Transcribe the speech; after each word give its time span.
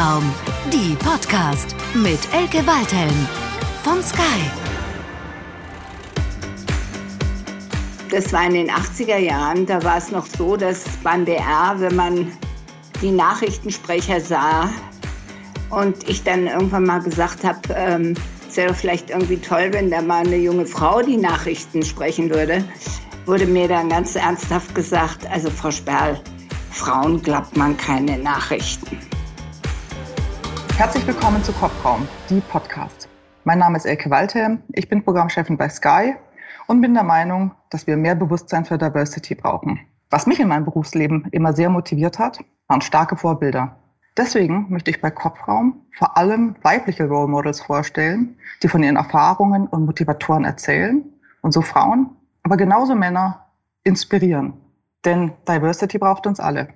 Kopfraum, 0.00 0.32
die 0.72 0.94
Podcast 0.94 1.76
mit 1.92 2.20
Elke 2.32 2.66
Waldhelm 2.66 3.28
von 3.82 4.02
Sky. 4.02 4.40
Das 8.10 8.32
war 8.32 8.46
in 8.46 8.54
den 8.54 8.70
80er 8.70 9.18
Jahren, 9.18 9.66
da 9.66 9.82
war 9.84 9.98
es 9.98 10.10
noch 10.10 10.24
so, 10.24 10.56
dass 10.56 10.84
beim 11.04 11.26
BR, 11.26 11.74
wenn 11.76 11.96
man 11.96 12.32
die 13.02 13.10
Nachrichtensprecher 13.10 14.22
sah 14.22 14.70
und 15.68 16.08
ich 16.08 16.24
dann 16.24 16.46
irgendwann 16.46 16.84
mal 16.84 17.02
gesagt 17.02 17.44
habe, 17.44 17.60
ähm, 17.74 18.14
es 18.48 18.56
wäre 18.56 18.72
vielleicht 18.72 19.10
irgendwie 19.10 19.36
toll, 19.36 19.68
wenn 19.72 19.90
da 19.90 20.00
mal 20.00 20.24
eine 20.24 20.36
junge 20.36 20.64
Frau 20.64 21.02
die 21.02 21.18
Nachrichten 21.18 21.82
sprechen 21.82 22.30
würde, 22.30 22.64
wurde 23.26 23.44
mir 23.44 23.68
dann 23.68 23.90
ganz 23.90 24.16
ernsthaft 24.16 24.74
gesagt, 24.74 25.26
also 25.30 25.50
Frau 25.50 25.70
Sperl, 25.70 26.18
Frauen 26.70 27.20
glaubt 27.20 27.54
man 27.54 27.76
keine 27.76 28.16
Nachrichten. 28.16 28.98
Herzlich 30.80 31.06
willkommen 31.06 31.44
zu 31.44 31.52
Kopfraum, 31.52 32.08
die 32.30 32.40
Podcast. 32.40 33.06
Mein 33.44 33.58
Name 33.58 33.76
ist 33.76 33.84
Elke 33.84 34.08
Waldhelm, 34.08 34.62
ich 34.72 34.88
bin 34.88 35.04
Programmchefin 35.04 35.58
bei 35.58 35.68
Sky 35.68 36.14
und 36.68 36.80
bin 36.80 36.94
der 36.94 37.02
Meinung, 37.02 37.50
dass 37.68 37.86
wir 37.86 37.98
mehr 37.98 38.14
Bewusstsein 38.14 38.64
für 38.64 38.78
Diversity 38.78 39.34
brauchen. 39.34 39.78
Was 40.08 40.26
mich 40.26 40.40
in 40.40 40.48
meinem 40.48 40.64
Berufsleben 40.64 41.28
immer 41.32 41.52
sehr 41.52 41.68
motiviert 41.68 42.18
hat, 42.18 42.38
waren 42.66 42.80
starke 42.80 43.14
Vorbilder. 43.14 43.76
Deswegen 44.16 44.70
möchte 44.70 44.90
ich 44.90 45.02
bei 45.02 45.10
Kopfraum 45.10 45.82
vor 45.98 46.16
allem 46.16 46.56
weibliche 46.62 47.06
Role 47.06 47.28
Models 47.28 47.60
vorstellen, 47.60 48.38
die 48.62 48.68
von 48.68 48.82
ihren 48.82 48.96
Erfahrungen 48.96 49.66
und 49.66 49.84
Motivatoren 49.84 50.46
erzählen 50.46 51.04
und 51.42 51.52
so 51.52 51.60
Frauen, 51.60 52.08
aber 52.42 52.56
genauso 52.56 52.94
Männer 52.94 53.50
inspirieren. 53.84 54.54
Denn 55.04 55.32
Diversity 55.46 55.98
braucht 55.98 56.26
uns 56.26 56.40
alle. 56.40 56.68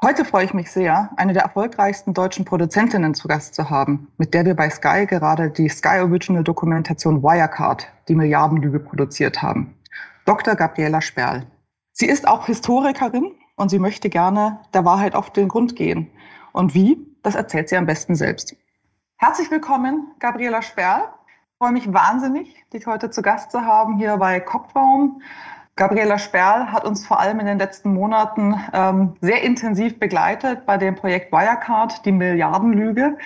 Heute 0.00 0.24
freue 0.24 0.44
ich 0.44 0.54
mich 0.54 0.70
sehr, 0.70 1.10
eine 1.16 1.32
der 1.32 1.42
erfolgreichsten 1.42 2.14
deutschen 2.14 2.44
Produzentinnen 2.44 3.14
zu 3.14 3.26
Gast 3.26 3.56
zu 3.56 3.68
haben, 3.68 4.06
mit 4.16 4.32
der 4.32 4.44
wir 4.44 4.54
bei 4.54 4.70
Sky 4.70 5.06
gerade 5.06 5.50
die 5.50 5.68
Sky 5.68 5.98
Original 5.98 6.44
Dokumentation 6.44 7.20
Wirecard, 7.20 7.88
die 8.06 8.14
Milliardenlüge, 8.14 8.78
produziert 8.78 9.42
haben. 9.42 9.74
Dr. 10.24 10.54
Gabriela 10.54 11.00
Sperl. 11.00 11.46
Sie 11.90 12.06
ist 12.06 12.28
auch 12.28 12.46
Historikerin 12.46 13.32
und 13.56 13.70
sie 13.70 13.80
möchte 13.80 14.08
gerne 14.08 14.60
der 14.72 14.84
Wahrheit 14.84 15.16
auf 15.16 15.30
den 15.30 15.48
Grund 15.48 15.74
gehen. 15.74 16.08
Und 16.52 16.74
wie? 16.74 17.04
Das 17.24 17.34
erzählt 17.34 17.68
sie 17.68 17.76
am 17.76 17.86
besten 17.86 18.14
selbst. 18.14 18.54
Herzlich 19.16 19.50
willkommen, 19.50 20.12
Gabriela 20.20 20.62
Sperl. 20.62 21.08
Ich 21.26 21.58
freue 21.58 21.72
mich 21.72 21.92
wahnsinnig, 21.92 22.54
dich 22.72 22.86
heute 22.86 23.10
zu 23.10 23.20
Gast 23.20 23.50
zu 23.50 23.62
haben 23.62 23.96
hier 23.96 24.16
bei 24.18 24.38
Kopfraum. 24.38 25.22
Gabriela 25.78 26.18
Sperl 26.18 26.72
hat 26.72 26.84
uns 26.84 27.06
vor 27.06 27.20
allem 27.20 27.38
in 27.38 27.46
den 27.46 27.58
letzten 27.60 27.94
Monaten 27.94 28.56
ähm, 28.72 29.14
sehr 29.20 29.44
intensiv 29.44 30.00
begleitet 30.00 30.66
bei 30.66 30.76
dem 30.76 30.96
Projekt 30.96 31.30
Wirecard, 31.30 32.04
die 32.04 32.10
Milliardenlüge. 32.10 33.16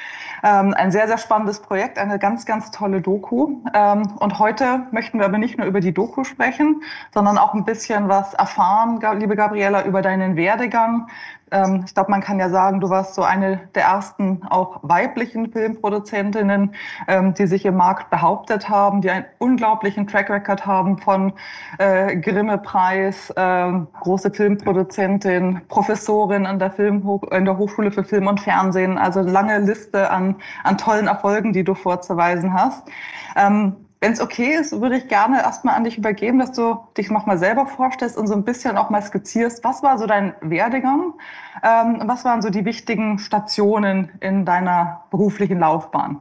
Ähm, 0.44 0.74
ein 0.74 0.92
sehr, 0.92 1.08
sehr 1.08 1.16
spannendes 1.16 1.60
Projekt, 1.60 1.98
eine 1.98 2.18
ganz, 2.18 2.44
ganz 2.44 2.70
tolle 2.70 3.00
Doku. 3.00 3.62
Ähm, 3.72 4.02
und 4.18 4.38
heute 4.38 4.86
möchten 4.90 5.18
wir 5.18 5.24
aber 5.24 5.38
nicht 5.38 5.56
nur 5.56 5.66
über 5.66 5.80
die 5.80 5.94
Doku 5.94 6.24
sprechen, 6.24 6.82
sondern 7.14 7.38
auch 7.38 7.54
ein 7.54 7.64
bisschen 7.64 8.10
was 8.10 8.34
erfahren, 8.34 9.00
liebe 9.18 9.34
Gabriela, 9.34 9.86
über 9.86 10.02
deinen 10.02 10.36
Werdegang, 10.36 11.08
ähm, 11.52 11.82
ich 11.86 11.94
glaube, 11.94 12.10
man 12.10 12.20
kann 12.20 12.38
ja 12.38 12.48
sagen, 12.48 12.80
du 12.80 12.90
warst 12.90 13.14
so 13.14 13.22
eine 13.22 13.60
der 13.74 13.84
ersten 13.84 14.42
auch 14.48 14.80
weiblichen 14.82 15.52
Filmproduzentinnen, 15.52 16.74
ähm, 17.08 17.34
die 17.34 17.46
sich 17.46 17.64
im 17.64 17.76
Markt 17.76 18.10
behauptet 18.10 18.68
haben, 18.68 19.00
die 19.00 19.10
einen 19.10 19.26
unglaublichen 19.38 20.06
Track 20.06 20.30
Record 20.30 20.66
haben 20.66 20.98
von 20.98 21.32
äh, 21.78 22.16
Grimme-Preis, 22.16 23.30
äh, 23.30 23.72
große 24.00 24.30
Filmproduzentin, 24.30 25.60
Professorin 25.68 26.46
an 26.46 26.58
der, 26.58 26.70
Filmhoch 26.70 27.22
in 27.30 27.44
der 27.44 27.58
Hochschule 27.58 27.90
für 27.90 28.04
Film 28.04 28.26
und 28.26 28.40
Fernsehen. 28.40 28.98
Also 28.98 29.20
lange 29.20 29.58
Liste 29.58 30.10
an, 30.10 30.36
an 30.64 30.78
tollen 30.78 31.06
Erfolgen, 31.06 31.52
die 31.52 31.64
du 31.64 31.74
vorzuweisen 31.74 32.52
hast. 32.54 32.88
Ähm, 33.36 33.76
wenn 34.02 34.12
es 34.12 34.20
okay 34.20 34.56
ist, 34.56 34.72
würde 34.80 34.96
ich 34.96 35.06
gerne 35.06 35.42
erstmal 35.42 35.76
an 35.76 35.84
dich 35.84 35.96
übergeben, 35.96 36.40
dass 36.40 36.50
du 36.50 36.76
dich 36.98 37.08
nochmal 37.08 37.38
selber 37.38 37.66
vorstellst 37.66 38.18
und 38.18 38.26
so 38.26 38.34
ein 38.34 38.44
bisschen 38.44 38.76
auch 38.76 38.90
mal 38.90 39.00
skizzierst, 39.00 39.62
was 39.62 39.80
war 39.84 39.96
so 39.96 40.06
dein 40.06 40.34
Werdegang? 40.40 41.14
Ähm, 41.62 42.02
was 42.06 42.24
waren 42.24 42.42
so 42.42 42.50
die 42.50 42.64
wichtigen 42.64 43.20
Stationen 43.20 44.10
in 44.18 44.44
deiner 44.44 45.04
beruflichen 45.12 45.60
Laufbahn? 45.60 46.20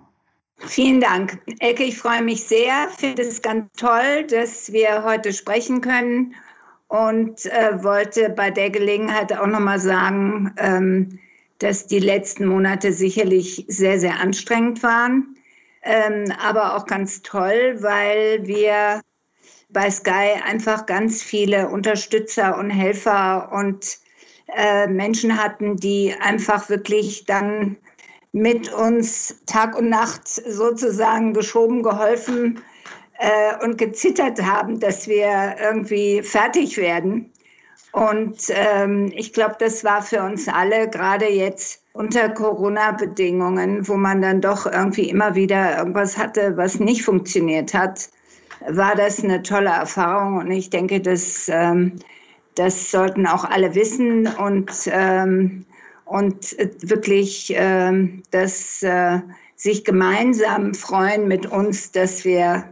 Vielen 0.59 1.01
Dank. 1.01 1.41
Elke, 1.57 1.81
ich 1.81 1.97
freue 1.97 2.21
mich 2.21 2.43
sehr. 2.43 2.87
Finde 2.95 3.23
es 3.23 3.41
ganz 3.41 3.65
toll, 3.75 4.27
dass 4.29 4.71
wir 4.71 5.03
heute 5.03 5.33
sprechen 5.33 5.81
können 5.81 6.35
und 6.87 7.47
äh, 7.47 7.83
wollte 7.83 8.29
bei 8.29 8.51
der 8.51 8.69
Gelegenheit 8.69 9.35
auch 9.35 9.47
nochmal 9.47 9.79
sagen, 9.79 10.53
ähm, 10.57 11.19
dass 11.57 11.87
die 11.87 11.97
letzten 11.97 12.45
Monate 12.45 12.93
sicherlich 12.93 13.65
sehr, 13.67 13.99
sehr 13.99 14.19
anstrengend 14.19 14.83
waren 14.83 15.35
ähm, 15.83 16.31
aber 16.41 16.75
auch 16.75 16.85
ganz 16.85 17.21
toll, 17.21 17.77
weil 17.79 18.45
wir 18.45 19.01
bei 19.69 19.89
Sky 19.89 20.41
einfach 20.45 20.85
ganz 20.85 21.21
viele 21.21 21.69
Unterstützer 21.69 22.57
und 22.57 22.69
Helfer 22.69 23.51
und 23.53 23.99
äh, 24.55 24.87
Menschen 24.87 25.41
hatten, 25.41 25.77
die 25.77 26.13
einfach 26.19 26.69
wirklich 26.69 27.25
dann 27.25 27.77
mit 28.33 28.71
uns 28.71 29.43
Tag 29.45 29.77
und 29.77 29.89
Nacht 29.89 30.27
sozusagen 30.27 31.33
geschoben, 31.33 31.83
geholfen 31.83 32.61
äh, 33.19 33.63
und 33.63 33.77
gezittert 33.77 34.41
haben, 34.41 34.79
dass 34.79 35.07
wir 35.07 35.55
irgendwie 35.59 36.21
fertig 36.21 36.77
werden. 36.77 37.31
Und 37.91 38.43
ähm, 38.49 39.11
ich 39.15 39.33
glaube, 39.33 39.55
das 39.59 39.83
war 39.83 40.01
für 40.01 40.23
uns 40.23 40.47
alle 40.47 40.89
gerade 40.89 41.27
jetzt 41.27 41.80
unter 41.93 42.29
Corona-Bedingungen, 42.29 43.87
wo 43.87 43.95
man 43.95 44.21
dann 44.21 44.41
doch 44.41 44.65
irgendwie 44.65 45.09
immer 45.09 45.35
wieder 45.35 45.77
irgendwas 45.77 46.17
hatte, 46.17 46.55
was 46.55 46.79
nicht 46.79 47.03
funktioniert 47.03 47.73
hat, 47.73 48.09
war 48.67 48.95
das 48.95 49.23
eine 49.23 49.41
tolle 49.41 49.69
Erfahrung. 49.69 50.37
Und 50.37 50.51
ich 50.51 50.69
denke, 50.69 51.01
dass, 51.01 51.49
ähm, 51.49 51.93
das 52.55 52.91
sollten 52.91 53.27
auch 53.27 53.43
alle 53.43 53.75
wissen 53.75 54.27
und, 54.27 54.71
ähm, 54.91 55.65
und 56.05 56.55
wirklich, 56.81 57.53
ähm, 57.55 58.23
dass 58.31 58.83
äh, 58.83 59.19
sich 59.55 59.83
gemeinsam 59.83 60.73
freuen 60.73 61.27
mit 61.27 61.45
uns, 61.45 61.91
dass 61.91 62.25
wir 62.25 62.63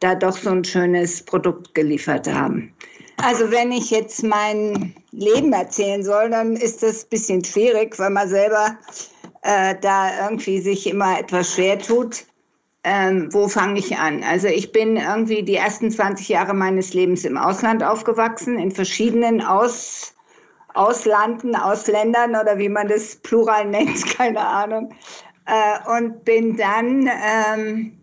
da 0.00 0.14
doch 0.14 0.36
so 0.36 0.50
ein 0.50 0.64
schönes 0.64 1.22
Produkt 1.22 1.74
geliefert 1.74 2.32
haben. 2.32 2.72
Also 3.16 3.50
wenn 3.50 3.72
ich 3.72 3.90
jetzt 3.90 4.22
mein 4.22 4.94
Leben 5.12 5.52
erzählen 5.52 6.02
soll, 6.02 6.30
dann 6.30 6.56
ist 6.56 6.82
das 6.82 7.04
ein 7.04 7.08
bisschen 7.10 7.44
schwierig, 7.44 7.98
weil 7.98 8.10
man 8.10 8.28
selber 8.28 8.76
äh, 9.42 9.74
da 9.80 10.26
irgendwie 10.26 10.60
sich 10.60 10.86
immer 10.88 11.18
etwas 11.20 11.54
schwer 11.54 11.78
tut. 11.78 12.24
Ähm, 12.82 13.28
wo 13.32 13.48
fange 13.48 13.78
ich 13.78 13.96
an? 13.96 14.22
Also 14.22 14.48
ich 14.48 14.72
bin 14.72 14.96
irgendwie 14.96 15.42
die 15.42 15.54
ersten 15.54 15.90
20 15.90 16.28
Jahre 16.28 16.52
meines 16.52 16.92
Lebens 16.92 17.24
im 17.24 17.38
Ausland 17.38 17.82
aufgewachsen, 17.82 18.58
in 18.58 18.70
verschiedenen 18.70 19.40
Aus, 19.40 20.14
Auslanden, 20.74 21.56
Ausländern 21.56 22.30
oder 22.32 22.58
wie 22.58 22.68
man 22.68 22.88
das 22.88 23.16
plural 23.16 23.64
nennt, 23.64 24.04
keine 24.18 24.40
Ahnung. 24.40 24.94
Äh, 25.46 25.96
und 25.96 26.24
bin 26.24 26.56
dann, 26.58 27.08
ähm, 27.08 27.98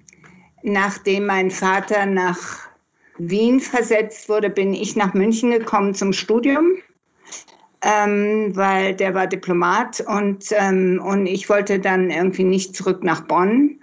nachdem 0.64 1.28
mein 1.28 1.52
Vater 1.52 2.08
nach 2.08 2.71
Wien 3.18 3.60
versetzt 3.60 4.30
wurde, 4.30 4.50
bin 4.50 4.74
ich 4.74 4.96
nach 4.96 5.14
München 5.14 5.52
gekommen 5.52 5.94
zum 5.94 6.14
Studium, 6.14 6.78
ähm, 7.82 8.56
weil 8.56 8.96
der 8.96 9.14
war 9.14 9.28
Diplomat 9.28 10.02
und, 10.02 10.46
ähm, 10.52 11.02
und 11.04 11.28
ich 11.28 11.50
wollte 11.50 11.80
dann 11.80 12.10
irgendwie 12.10 12.44
nicht 12.44 12.76
zurück 12.76 13.04
nach 13.04 13.22
Bonn 13.22 13.80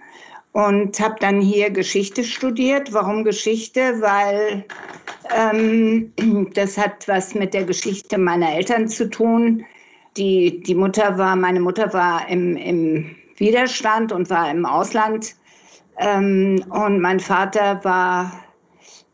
und 0.51 0.99
habe 0.99 1.15
dann 1.19 1.41
hier 1.41 1.69
Geschichte 1.69 2.23
studiert. 2.23 2.93
Warum 2.93 3.23
Geschichte? 3.23 4.01
Weil 4.01 4.65
ähm, 5.35 6.11
das 6.53 6.77
hat 6.77 7.07
was 7.07 7.35
mit 7.35 7.53
der 7.53 7.65
Geschichte 7.65 8.17
meiner 8.17 8.53
Eltern 8.53 8.87
zu 8.87 9.09
tun. 9.09 9.65
Die, 10.17 10.61
die 10.61 10.75
Mutter 10.75 11.17
war, 11.17 11.35
meine 11.35 11.59
Mutter 11.59 11.93
war 11.93 12.27
im, 12.29 12.57
im 12.57 13.15
Widerstand 13.37 14.11
und 14.11 14.29
war 14.29 14.49
im 14.49 14.65
Ausland. 14.65 15.35
Ähm, 15.97 16.63
und 16.69 16.99
mein 16.99 17.19
Vater 17.19 17.83
war 17.83 18.31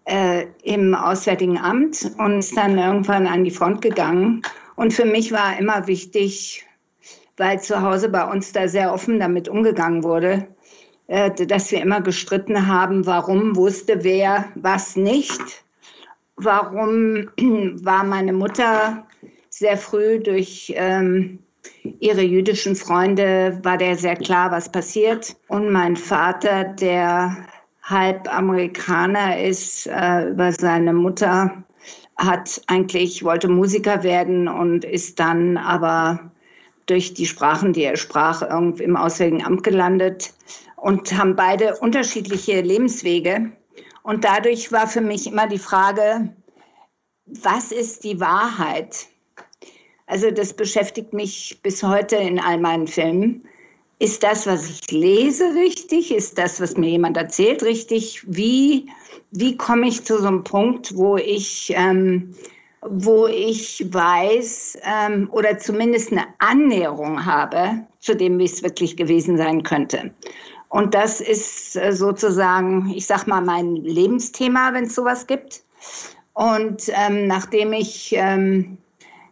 äh, 0.06 0.46
im 0.64 0.94
Auswärtigen 0.94 1.58
Amt 1.58 2.12
und 2.18 2.40
ist 2.40 2.56
dann 2.56 2.78
irgendwann 2.78 3.28
an 3.28 3.44
die 3.44 3.52
Front 3.52 3.82
gegangen. 3.82 4.42
Und 4.76 4.94
für 4.94 5.06
mich 5.06 5.32
war 5.32 5.60
immer 5.60 5.88
wichtig, 5.88 6.66
weil 7.38 7.60
zu 7.60 7.82
Hause 7.82 8.10
bei 8.10 8.24
uns 8.24 8.52
da 8.52 8.68
sehr 8.68 8.94
offen 8.94 9.20
damit 9.20 9.50
umgegangen 9.50 10.04
wurde, 10.04 10.48
äh, 11.08 11.32
dass 11.32 11.72
wir 11.72 11.82
immer 11.82 12.02
gestritten 12.02 12.68
haben, 12.68 13.06
warum 13.06 13.56
wusste 13.56 14.04
wer 14.04 14.46
was 14.56 14.96
nicht. 14.96 15.64
Warum 16.38 17.30
war 17.84 18.04
meine 18.04 18.34
Mutter 18.34 19.06
sehr 19.50 19.78
früh 19.78 20.20
durch 20.20 20.74
ähm, 20.76 21.40
ihre 22.00 22.22
jüdischen 22.22 22.76
Freunde, 22.76 23.60
war 23.64 23.78
der 23.78 23.96
sehr 23.96 24.16
klar, 24.16 24.52
was 24.52 24.72
passiert. 24.72 25.36
Und 25.48 25.72
mein 25.72 25.96
Vater, 25.96 26.66
der 26.66 27.38
halb 27.86 28.28
Amerikaner 28.34 29.40
ist, 29.40 29.88
äh, 29.88 30.30
über 30.30 30.52
seine 30.52 30.94
Mutter, 30.94 31.64
hat 32.18 32.62
eigentlich, 32.68 33.24
wollte 33.24 33.48
Musiker 33.48 34.04
werden 34.04 34.48
und 34.48 34.86
ist 34.86 35.20
dann 35.20 35.58
aber 35.58 36.32
durch 36.88 37.14
die 37.14 37.26
Sprachen, 37.26 37.74
die 37.74 37.84
er 37.84 37.98
sprach, 37.98 38.42
irgendwie 38.42 38.84
im 38.84 38.96
Auswärtigen 38.96 39.46
Amt 39.46 39.64
gelandet 39.64 40.34
und 40.78 41.16
haben 41.18 41.36
beide 41.36 41.78
unterschiedliche 41.78 42.62
Lebenswege. 42.62 43.52
Und 44.04 44.24
dadurch 44.24 44.72
war 44.72 44.88
für 44.88 45.02
mich 45.02 45.28
immer 45.28 45.48
die 45.48 45.60
Frage, 45.60 46.34
was 47.26 47.72
ist 47.72 48.04
die 48.04 48.20
Wahrheit? 48.20 49.08
Also 50.08 50.30
das 50.32 50.54
beschäftigt 50.54 51.14
mich 51.14 51.60
bis 51.64 51.82
heute 51.82 52.16
in 52.16 52.40
all 52.40 52.60
meinen 52.60 52.88
Filmen. 52.88 53.48
Ist 54.00 54.24
das, 54.24 54.46
was 54.46 54.70
ich 54.70 54.92
lese, 54.92 55.56
richtig? 55.56 56.14
Ist 56.14 56.38
das, 56.38 56.60
was 56.60 56.76
mir 56.76 56.90
jemand 56.90 57.16
erzählt, 57.16 57.64
richtig? 57.64 58.24
Wie, 58.28 58.90
wie 59.32 59.56
komme 59.56 59.88
ich 59.88 60.04
zu 60.04 60.20
so 60.20 60.28
einem 60.28 60.44
Punkt, 60.44 60.98
wo 60.98 61.16
ich, 61.16 61.74
ähm, 61.76 62.36
wo 62.82 63.28
ich 63.28 63.86
weiß 63.90 64.80
ähm, 64.84 65.30
oder 65.32 65.58
zumindest 65.60 66.12
eine 66.12 66.26
Annäherung 66.40 67.26
habe 67.26 67.86
zu 68.00 68.16
dem, 68.16 68.38
wie 68.38 68.46
es 68.46 68.62
wirklich 68.64 68.98
gewesen 68.98 69.38
sein 69.38 69.64
könnte? 69.64 70.12
Und 70.68 70.94
das 70.94 71.22
ist 71.22 71.78
äh, 71.78 71.94
sozusagen, 71.94 72.92
ich 72.94 73.06
sag 73.06 73.28
mal, 73.28 73.42
mein 73.42 73.76
Lebensthema, 73.76 74.74
wenn 74.74 74.86
es 74.86 74.96
sowas 74.96 75.26
gibt. 75.26 75.64
Und 76.34 76.92
ähm, 76.94 77.28
nachdem 77.28 77.72
ich 77.72 78.14
ähm, 78.18 78.78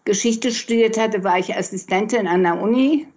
Geschichte 0.06 0.52
studiert 0.52 0.98
hatte, 0.98 1.22
war 1.26 1.38
ich 1.38 1.54
Assistentin 1.54 2.28
an 2.28 2.44
der 2.44 2.62
Uni 2.62 3.08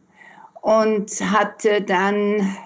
und 0.67 1.09
hatte 1.21 1.81
dann, 1.81 2.57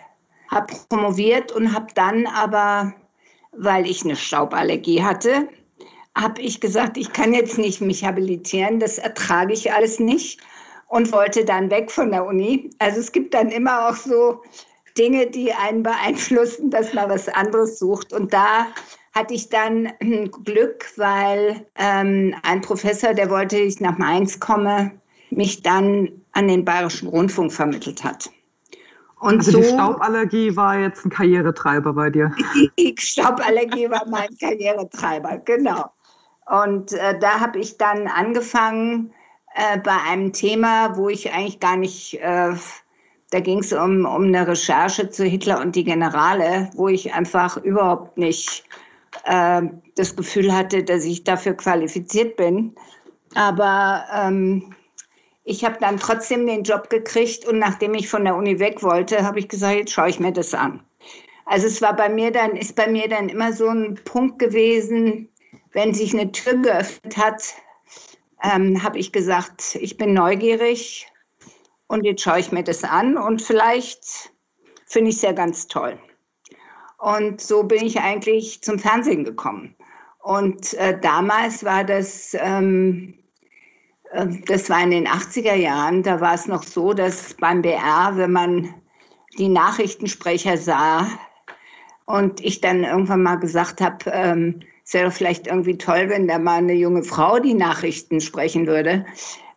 habe 0.50 0.73
promoviert 0.88 1.52
und 1.52 1.75
habe 1.75 1.88
dann 1.94 2.26
aber, 2.26 2.94
weil 3.52 3.87
ich 3.87 4.02
eine 4.02 4.17
Stauballergie 4.17 5.02
hatte, 5.02 5.50
habe 6.17 6.41
ich 6.41 6.62
gesagt, 6.62 6.97
ich 6.97 7.12
kann 7.12 7.35
jetzt 7.35 7.58
nicht 7.58 7.82
mich 7.82 8.02
habilitieren, 8.02 8.81
das 8.81 8.97
ertrage 8.97 9.52
ich 9.52 9.70
alles 9.75 10.00
nicht 10.00 10.41
und 10.88 11.12
wollte 11.12 11.44
dann 11.44 11.70
weg 11.70 11.91
von 11.91 12.11
der 12.11 12.25
Uni. 12.25 12.70
Also 12.79 13.00
es 13.00 13.12
gibt 13.12 13.35
dann 13.35 13.50
immer 13.50 13.91
auch 13.91 13.97
so 13.97 14.41
Dinge, 14.96 15.26
die 15.26 15.53
einen 15.53 15.82
beeinflussen, 15.82 16.70
dass 16.70 16.94
man 16.94 17.11
was 17.11 17.29
anderes 17.29 17.79
sucht. 17.79 18.14
Und 18.14 18.32
da 18.32 18.69
hatte 19.14 19.35
ich 19.35 19.50
dann 19.50 19.93
Glück, 20.46 20.87
weil 20.96 21.67
ähm, 21.76 22.35
ein 22.44 22.62
Professor, 22.62 23.12
der 23.12 23.29
wollte, 23.29 23.56
dass 23.56 23.75
ich 23.75 23.81
nach 23.81 23.99
Mainz 23.99 24.41
komme, 24.41 25.00
mich 25.31 25.62
dann 25.62 26.09
an 26.32 26.49
den 26.49 26.65
Bayerischen 26.65 27.09
Rundfunk 27.09 27.53
vermittelt 27.53 28.03
hat. 28.05 28.31
Und 29.21 29.38
also 29.38 29.53
so, 29.53 29.59
die 29.59 29.65
Stauballergie 29.65 30.56
war 30.56 30.79
jetzt 30.79 31.05
ein 31.05 31.11
Karrieretreiber 31.11 31.93
bei 31.93 32.09
dir. 32.09 32.35
Die 32.79 32.94
Stauballergie 32.99 33.91
war 33.91 34.06
mein 34.09 34.29
Karrieretreiber, 34.38 35.38
genau. 35.44 35.91
Und 36.47 36.93
äh, 36.93 37.19
da 37.19 37.38
habe 37.38 37.59
ich 37.59 37.77
dann 37.77 38.06
angefangen 38.06 39.12
äh, 39.55 39.79
bei 39.79 39.97
einem 40.09 40.32
Thema, 40.32 40.97
wo 40.97 41.11
ich 41.11 41.32
eigentlich 41.32 41.61
gar 41.61 41.77
nicht 41.77 42.19
äh, 42.21 42.55
da 43.31 43.38
ging 43.38 43.61
es 43.61 43.73
um, 43.73 44.05
um 44.05 44.25
eine 44.25 44.47
Recherche 44.47 45.09
zu 45.09 45.25
Hitler 45.25 45.61
und 45.61 45.77
die 45.77 45.85
Generale, 45.85 46.69
wo 46.75 46.88
ich 46.88 47.15
einfach 47.15 47.56
überhaupt 47.56 48.19
nicht 48.19 48.65
äh, 49.25 49.62
das 49.94 50.17
Gefühl 50.17 50.53
hatte, 50.53 50.82
dass 50.82 51.05
ich 51.05 51.25
dafür 51.25 51.55
qualifiziert 51.55 52.37
bin. 52.37 52.75
Aber 53.37 54.05
ähm, 54.12 54.75
ich 55.44 55.64
habe 55.64 55.78
dann 55.81 55.98
trotzdem 55.98 56.46
den 56.46 56.62
Job 56.62 56.90
gekriegt 56.90 57.46
und 57.46 57.58
nachdem 57.58 57.94
ich 57.94 58.08
von 58.08 58.25
der 58.25 58.37
Uni 58.37 58.58
weg 58.58 58.82
wollte, 58.82 59.25
habe 59.25 59.38
ich 59.38 59.48
gesagt, 59.48 59.76
jetzt 59.76 59.92
schaue 59.92 60.10
ich 60.10 60.20
mir 60.20 60.32
das 60.32 60.54
an. 60.54 60.84
Also 61.46 61.66
es 61.66 61.82
war 61.82 61.96
bei 61.96 62.08
mir 62.08 62.31
dann, 62.31 62.56
ist 62.56 62.76
bei 62.76 62.87
mir 62.87 63.08
dann 63.08 63.28
immer 63.28 63.52
so 63.52 63.69
ein 63.69 63.98
Punkt 64.04 64.38
gewesen, 64.38 65.28
wenn 65.72 65.94
sich 65.94 66.14
eine 66.14 66.31
Tür 66.31 66.54
geöffnet 66.56 67.16
hat, 67.16 67.42
ähm, 68.42 68.82
habe 68.82 68.98
ich 68.98 69.12
gesagt, 69.12 69.76
ich 69.81 69.96
bin 69.96 70.14
neugierig 70.14 71.08
und 71.88 72.04
jetzt 72.04 72.22
schaue 72.22 72.38
ich 72.38 72.52
mir 72.52 72.62
das 72.62 72.84
an 72.84 73.16
und 73.16 73.43
vielleicht 73.43 74.32
finde 74.86 75.10
ich 75.10 75.16
es 75.16 75.22
ja 75.22 75.32
ganz 75.32 75.66
toll. 75.66 75.98
Und 76.98 77.40
so 77.40 77.62
bin 77.62 77.84
ich 77.84 78.00
eigentlich 78.00 78.62
zum 78.62 78.78
Fernsehen 78.78 79.25
gekommen. 79.25 79.75
Und 80.22 80.75
äh, 80.75 81.00
damals 81.00 81.64
war 81.64 81.82
das, 81.82 82.36
ähm, 82.38 83.14
äh, 83.19 83.19
das 84.46 84.68
war 84.68 84.82
in 84.82 84.90
den 84.90 85.06
80er 85.06 85.54
Jahren, 85.54 86.02
da 86.02 86.20
war 86.20 86.34
es 86.34 86.46
noch 86.46 86.62
so, 86.62 86.92
dass 86.92 87.34
beim 87.34 87.62
BR, 87.62 88.12
wenn 88.14 88.32
man 88.32 88.74
die 89.38 89.48
Nachrichtensprecher 89.48 90.56
sah 90.56 91.06
und 92.06 92.40
ich 92.40 92.60
dann 92.60 92.82
irgendwann 92.82 93.22
mal 93.22 93.36
gesagt 93.36 93.80
habe, 93.80 94.10
ähm, 94.10 94.60
es 94.84 94.94
wäre 94.94 95.12
vielleicht 95.12 95.46
irgendwie 95.46 95.78
toll, 95.78 96.08
wenn 96.08 96.26
da 96.26 96.38
mal 96.38 96.58
eine 96.58 96.72
junge 96.72 97.04
Frau 97.04 97.38
die 97.38 97.54
Nachrichten 97.54 98.20
sprechen 98.20 98.66
würde, 98.66 99.06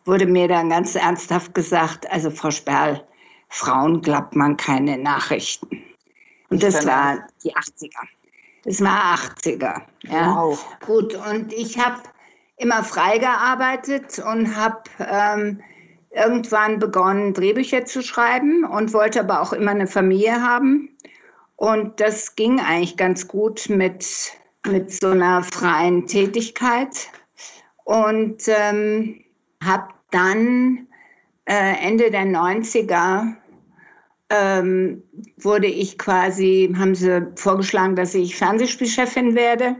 wurde 0.05 0.27
mir 0.27 0.47
dann 0.47 0.69
ganz 0.69 0.93
ernsthaft 0.95 1.55
gesagt, 1.55 2.09
also 2.11 2.29
Frau 2.29 2.51
Sperl, 2.51 3.03
Frauen 3.49 4.01
glaubt 4.01 4.35
man 4.35 4.57
keine 4.57 4.97
Nachrichten. 4.97 5.81
Und 6.49 6.61
das 6.61 6.85
war 6.85 7.27
die 7.43 7.55
80er. 7.55 8.07
Das 8.65 8.81
war 8.81 9.15
80er. 9.15 9.81
Ja. 10.03 10.35
Wow. 10.35 10.65
Gut, 10.85 11.15
und 11.15 11.51
ich 11.51 11.77
habe 11.79 12.01
immer 12.57 12.83
frei 12.83 13.17
gearbeitet 13.17 14.19
und 14.19 14.55
habe 14.55 14.83
ähm, 14.99 15.61
irgendwann 16.11 16.79
begonnen, 16.79 17.33
Drehbücher 17.33 17.85
zu 17.85 18.01
schreiben 18.01 18.63
und 18.63 18.93
wollte 18.93 19.21
aber 19.21 19.41
auch 19.41 19.53
immer 19.53 19.71
eine 19.71 19.87
Familie 19.87 20.41
haben. 20.41 20.89
Und 21.55 21.99
das 21.99 22.35
ging 22.35 22.59
eigentlich 22.59 22.97
ganz 22.97 23.27
gut 23.27 23.69
mit, 23.69 24.05
mit 24.65 24.91
so 24.91 25.09
einer 25.09 25.43
freien 25.43 26.07
Tätigkeit. 26.07 27.09
Und 27.83 28.43
ähm, 28.47 29.23
habe 29.63 29.87
dann 30.11 30.87
äh, 31.45 31.85
Ende 31.85 32.11
der 32.11 32.25
90er 32.25 33.33
ähm, 34.29 35.03
wurde 35.37 35.67
ich 35.67 35.97
quasi, 35.97 36.73
haben 36.77 36.95
sie 36.95 37.27
vorgeschlagen, 37.35 37.95
dass 37.95 38.15
ich 38.15 38.35
Fernsehspielchefin 38.35 39.35
werde. 39.35 39.75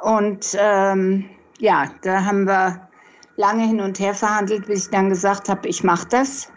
Und 0.00 0.56
ähm, 0.58 1.28
ja, 1.58 1.90
da 2.02 2.24
haben 2.24 2.46
wir 2.46 2.88
lange 3.36 3.66
hin 3.66 3.80
und 3.80 3.98
her 3.98 4.14
verhandelt, 4.14 4.66
bis 4.66 4.84
ich 4.84 4.90
dann 4.90 5.08
gesagt 5.08 5.48
habe, 5.48 5.68
ich 5.68 5.84
mache 5.84 6.08
das, 6.08 6.50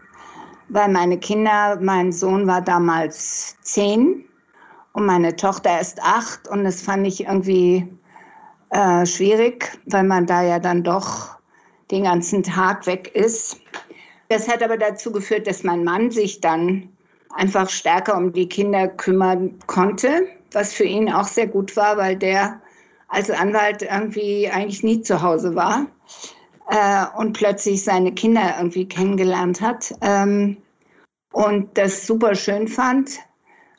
weil 0.70 0.90
meine 0.90 1.18
Kinder, 1.18 1.78
mein 1.82 2.12
Sohn 2.12 2.48
war 2.48 2.62
damals 2.62 3.58
zehn 3.62 4.26
und 4.94 5.06
meine 5.06 5.36
Tochter 5.36 5.80
ist 5.80 6.02
acht 6.02 6.48
und 6.48 6.64
das 6.64 6.82
fand 6.82 7.06
ich 7.08 7.26
irgendwie 7.26 7.88
äh, 8.70 9.06
schwierig, 9.06 9.80
weil 9.86 10.04
man 10.04 10.26
da 10.26 10.44
ja 10.44 10.60
dann 10.60 10.84
doch 10.84 11.38
den 11.92 12.04
ganzen 12.04 12.44
Tag 12.44 12.86
weg 12.86 13.14
ist. 13.16 13.60
Das 14.30 14.48
hat 14.48 14.62
aber 14.62 14.78
dazu 14.78 15.12
geführt, 15.12 15.48
dass 15.48 15.64
mein 15.64 15.84
Mann 15.84 16.12
sich 16.12 16.40
dann 16.40 16.90
einfach 17.36 17.70
stärker 17.70 18.16
um 18.16 18.32
die 18.32 18.48
Kinder 18.48 18.88
kümmern 18.88 19.58
konnte, 19.66 20.28
was 20.52 20.74
für 20.74 20.84
ihn 20.84 21.12
auch 21.12 21.28
sehr 21.28 21.48
gut 21.48 21.76
war, 21.76 21.98
weil 21.98 22.16
der 22.16 22.62
als 23.10 23.30
Anwalt 23.30 23.82
irgendwie 23.82 24.50
eigentlich 24.50 24.84
nie 24.84 25.02
zu 25.02 25.22
Hause 25.22 25.56
war 25.56 25.88
äh, 26.70 27.06
und 27.18 27.34
plötzlich 27.34 27.84
seine 27.84 28.14
Kinder 28.14 28.56
irgendwie 28.58 28.88
kennengelernt 28.88 29.62
hat 29.62 29.94
ähm, 30.02 30.58
und 31.34 31.78
das 31.78 32.08
super 32.08 32.36
schön 32.36 32.68
fand. 32.68 33.20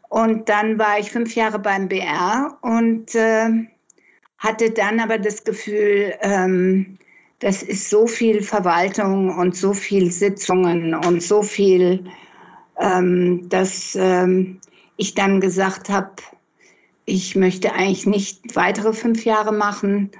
Und 0.08 0.48
dann 0.48 0.78
war 0.78 0.98
ich 0.98 1.12
fünf 1.12 1.36
Jahre 1.36 1.60
beim 1.60 1.88
BR 1.88 2.58
und 2.62 3.14
äh, 3.14 3.48
hatte 4.38 4.70
dann 4.72 4.98
aber 4.98 5.18
das 5.18 5.44
Gefühl, 5.44 6.14
ähm, 6.20 6.98
das 7.38 7.62
ist 7.62 7.88
so 7.88 8.06
viel 8.06 8.42
Verwaltung 8.42 9.36
und 9.36 9.56
so 9.56 9.72
viel 9.72 10.10
Sitzungen 10.10 10.94
und 10.94 11.22
so 11.22 11.42
viel, 11.42 12.04
ähm, 12.78 13.48
dass 13.48 13.96
ähm, 13.98 14.60
ich 14.96 15.14
dann 15.14 15.40
gesagt 15.40 15.88
habe, 15.88 16.10
ich 17.10 17.36
möchte 17.36 17.72
eigentlich 17.72 18.06
nicht 18.06 18.56
weitere 18.56 18.92
fünf 18.92 19.24
Jahre 19.24 19.52
machen. 19.52 20.10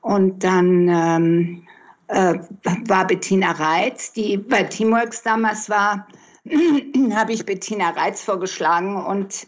Und 0.00 0.44
dann 0.44 0.88
ähm, 0.88 1.62
äh, 2.08 2.38
war 2.86 3.06
Bettina 3.06 3.52
Reitz, 3.52 4.12
die 4.12 4.36
bei 4.36 4.62
Teamworks 4.62 5.22
damals 5.22 5.70
war, 5.70 6.06
habe 7.12 7.32
ich 7.32 7.46
Bettina 7.46 7.90
Reitz 7.90 8.22
vorgeschlagen 8.22 8.96
und 8.96 9.46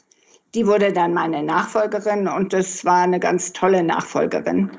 die 0.54 0.66
wurde 0.66 0.92
dann 0.92 1.12
meine 1.12 1.42
Nachfolgerin 1.42 2.28
und 2.28 2.54
das 2.54 2.84
war 2.84 3.02
eine 3.02 3.20
ganz 3.20 3.52
tolle 3.52 3.82
Nachfolgerin 3.82 4.70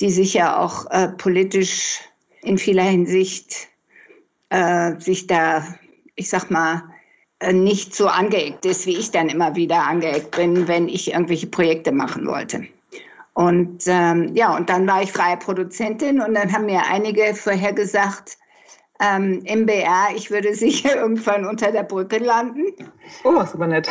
die 0.00 0.10
sicher 0.10 0.60
auch 0.60 0.90
äh, 0.90 1.08
politisch 1.08 2.00
in 2.42 2.58
vieler 2.58 2.84
Hinsicht 2.84 3.68
äh, 4.50 4.98
sich 4.98 5.26
da, 5.26 5.66
ich 6.14 6.28
sag 6.28 6.50
mal, 6.50 6.82
nicht 7.52 7.94
so 7.94 8.08
angeeckt 8.08 8.64
ist, 8.66 8.86
wie 8.86 8.96
ich 8.96 9.10
dann 9.10 9.28
immer 9.28 9.54
wieder 9.54 9.86
angeeckt 9.86 10.36
bin, 10.36 10.66
wenn 10.68 10.88
ich 10.88 11.12
irgendwelche 11.12 11.46
Projekte 11.46 11.92
machen 11.92 12.26
wollte. 12.26 12.66
Und 13.34 13.84
ähm, 13.86 14.34
ja, 14.34 14.56
und 14.56 14.68
dann 14.68 14.86
war 14.88 15.02
ich 15.02 15.12
freie 15.12 15.36
Produzentin 15.36 16.20
und 16.20 16.34
dann 16.34 16.52
haben 16.52 16.66
mir 16.66 16.82
einige 16.90 17.34
vorher 17.34 17.72
gesagt, 17.72 18.36
ähm, 19.00 19.42
im 19.44 19.66
BR, 19.66 20.08
ich 20.16 20.30
würde 20.30 20.54
sicher 20.54 20.96
irgendwann 21.00 21.46
unter 21.46 21.70
der 21.70 21.84
Brücke 21.84 22.18
landen. 22.18 22.64
Oh, 23.22 23.40
ist 23.40 23.54
aber 23.54 23.68
nett. 23.68 23.88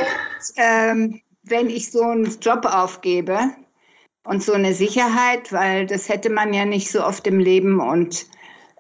Ähm, 0.58 1.22
wenn 1.44 1.70
ich 1.70 1.92
so 1.92 2.02
einen 2.02 2.38
Job 2.42 2.66
aufgebe, 2.66 3.40
und 4.28 4.44
so 4.44 4.54
eine 4.54 4.74
Sicherheit, 4.74 5.52
weil 5.54 5.88
das 5.88 6.10
hätte 6.10 6.30
man 6.30 6.54
ja 6.54 6.66
nicht 6.66 6.92
so 6.92 7.04
oft 7.04 7.26
im 7.28 7.40
Leben. 7.40 7.80
Und 7.80 8.28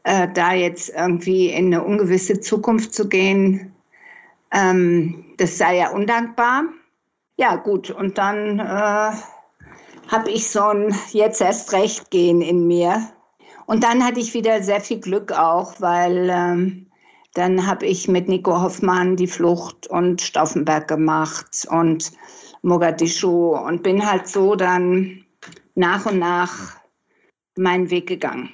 äh, 0.04 0.28
da 0.34 0.54
jetzt 0.54 0.90
irgendwie 0.90 1.50
in 1.50 1.68
eine 1.68 1.84
ungewisse 1.84 2.40
Zukunft 2.42 2.94
zu 2.94 3.08
gehen, 3.08 3.74
ähm, 4.52 5.26
das 5.38 5.58
sei 5.58 5.78
ja 5.78 5.90
undankbar. 5.92 6.64
Ja, 7.38 7.56
gut, 7.56 7.92
und 7.92 8.18
dann 8.18 8.60
äh, 8.60 8.64
habe 8.64 10.30
ich 10.30 10.50
so 10.50 10.64
ein 10.64 10.96
jetzt 11.12 11.42
erst 11.42 11.74
recht 11.74 12.10
gehen 12.10 12.42
in 12.42 12.68
mir. 12.68 13.10
Und 13.66 13.84
dann 13.84 14.04
hatte 14.04 14.20
ich 14.20 14.34
wieder 14.34 14.64
sehr 14.64 14.82
viel 14.82 15.00
Glück 15.00 15.32
auch, 15.32 15.80
weil 15.80 16.30
ähm, 16.32 16.88
dann 17.34 17.68
habe 17.68 17.86
ich 17.86 18.08
mit 18.08 18.28
Nico 18.28 18.62
Hoffmann 18.62 19.16
die 19.18 19.28
Flucht 19.28 19.88
und 19.88 20.22
Stauffenberg 20.22 20.88
gemacht 20.88 21.68
und 21.70 22.12
Mogadischu 22.62 23.56
und 23.56 23.84
bin 23.84 24.10
halt 24.10 24.28
so 24.28 24.56
dann 24.56 25.26
nach 25.76 26.06
und 26.06 26.18
nach 26.18 26.78
meinen 27.56 27.92
Weg 27.92 28.08
gegangen. 28.08 28.50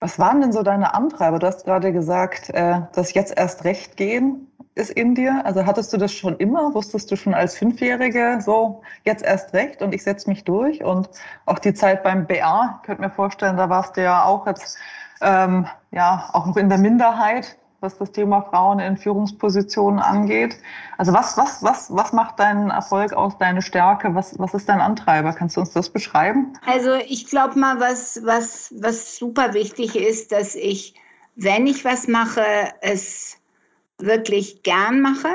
Was 0.00 0.18
waren 0.18 0.40
denn 0.40 0.52
so 0.52 0.62
deine 0.62 0.92
Antreiber? 0.92 1.38
Du 1.38 1.46
hast 1.46 1.64
gerade 1.64 1.92
gesagt, 1.92 2.50
äh, 2.50 2.82
dass 2.92 3.14
jetzt 3.14 3.36
erst 3.36 3.64
recht 3.64 3.96
gehen 3.96 4.46
ist 4.76 4.90
in 4.90 5.14
dir. 5.14 5.42
Also 5.44 5.66
hattest 5.66 5.92
du 5.92 5.96
das 5.96 6.12
schon 6.12 6.36
immer? 6.36 6.72
Wusstest 6.74 7.10
du 7.10 7.16
schon 7.16 7.34
als 7.34 7.56
Fünfjährige 7.56 8.38
so, 8.40 8.82
jetzt 9.04 9.24
erst 9.24 9.52
recht 9.54 9.82
und 9.82 9.94
ich 9.94 10.04
setze 10.04 10.28
mich 10.28 10.44
durch? 10.44 10.84
Und 10.84 11.08
auch 11.46 11.58
die 11.58 11.74
Zeit 11.74 12.02
beim 12.02 12.26
BA, 12.26 12.78
ich 12.80 12.86
könnte 12.86 13.02
mir 13.02 13.10
vorstellen, 13.10 13.56
da 13.56 13.68
warst 13.68 13.96
du 13.96 14.02
ja 14.02 14.24
auch 14.24 14.46
jetzt 14.46 14.78
ähm, 15.22 15.66
ja 15.90 16.28
auch 16.32 16.46
noch 16.46 16.56
in 16.56 16.68
der 16.68 16.78
Minderheit 16.78 17.56
was 17.80 17.98
das 17.98 18.10
Thema 18.10 18.42
Frauen 18.42 18.80
in 18.80 18.96
Führungspositionen 18.96 20.00
angeht. 20.00 20.56
Also 20.98 21.12
was, 21.12 21.36
was, 21.36 21.62
was, 21.62 21.94
was 21.94 22.12
macht 22.12 22.40
deinen 22.40 22.70
Erfolg 22.70 23.12
aus, 23.12 23.38
deine 23.38 23.62
Stärke? 23.62 24.14
Was, 24.14 24.38
was 24.38 24.54
ist 24.54 24.68
dein 24.68 24.80
Antreiber? 24.80 25.32
Kannst 25.32 25.56
du 25.56 25.60
uns 25.60 25.72
das 25.72 25.90
beschreiben? 25.90 26.54
Also 26.66 26.94
ich 26.94 27.26
glaube 27.26 27.58
mal, 27.58 27.78
was, 27.78 28.20
was, 28.24 28.74
was 28.80 29.16
super 29.16 29.54
wichtig 29.54 29.94
ist, 29.94 30.32
dass 30.32 30.54
ich, 30.54 30.94
wenn 31.36 31.66
ich 31.66 31.84
was 31.84 32.08
mache, 32.08 32.42
es 32.80 33.38
wirklich 33.98 34.62
gern 34.62 35.00
mache. 35.00 35.28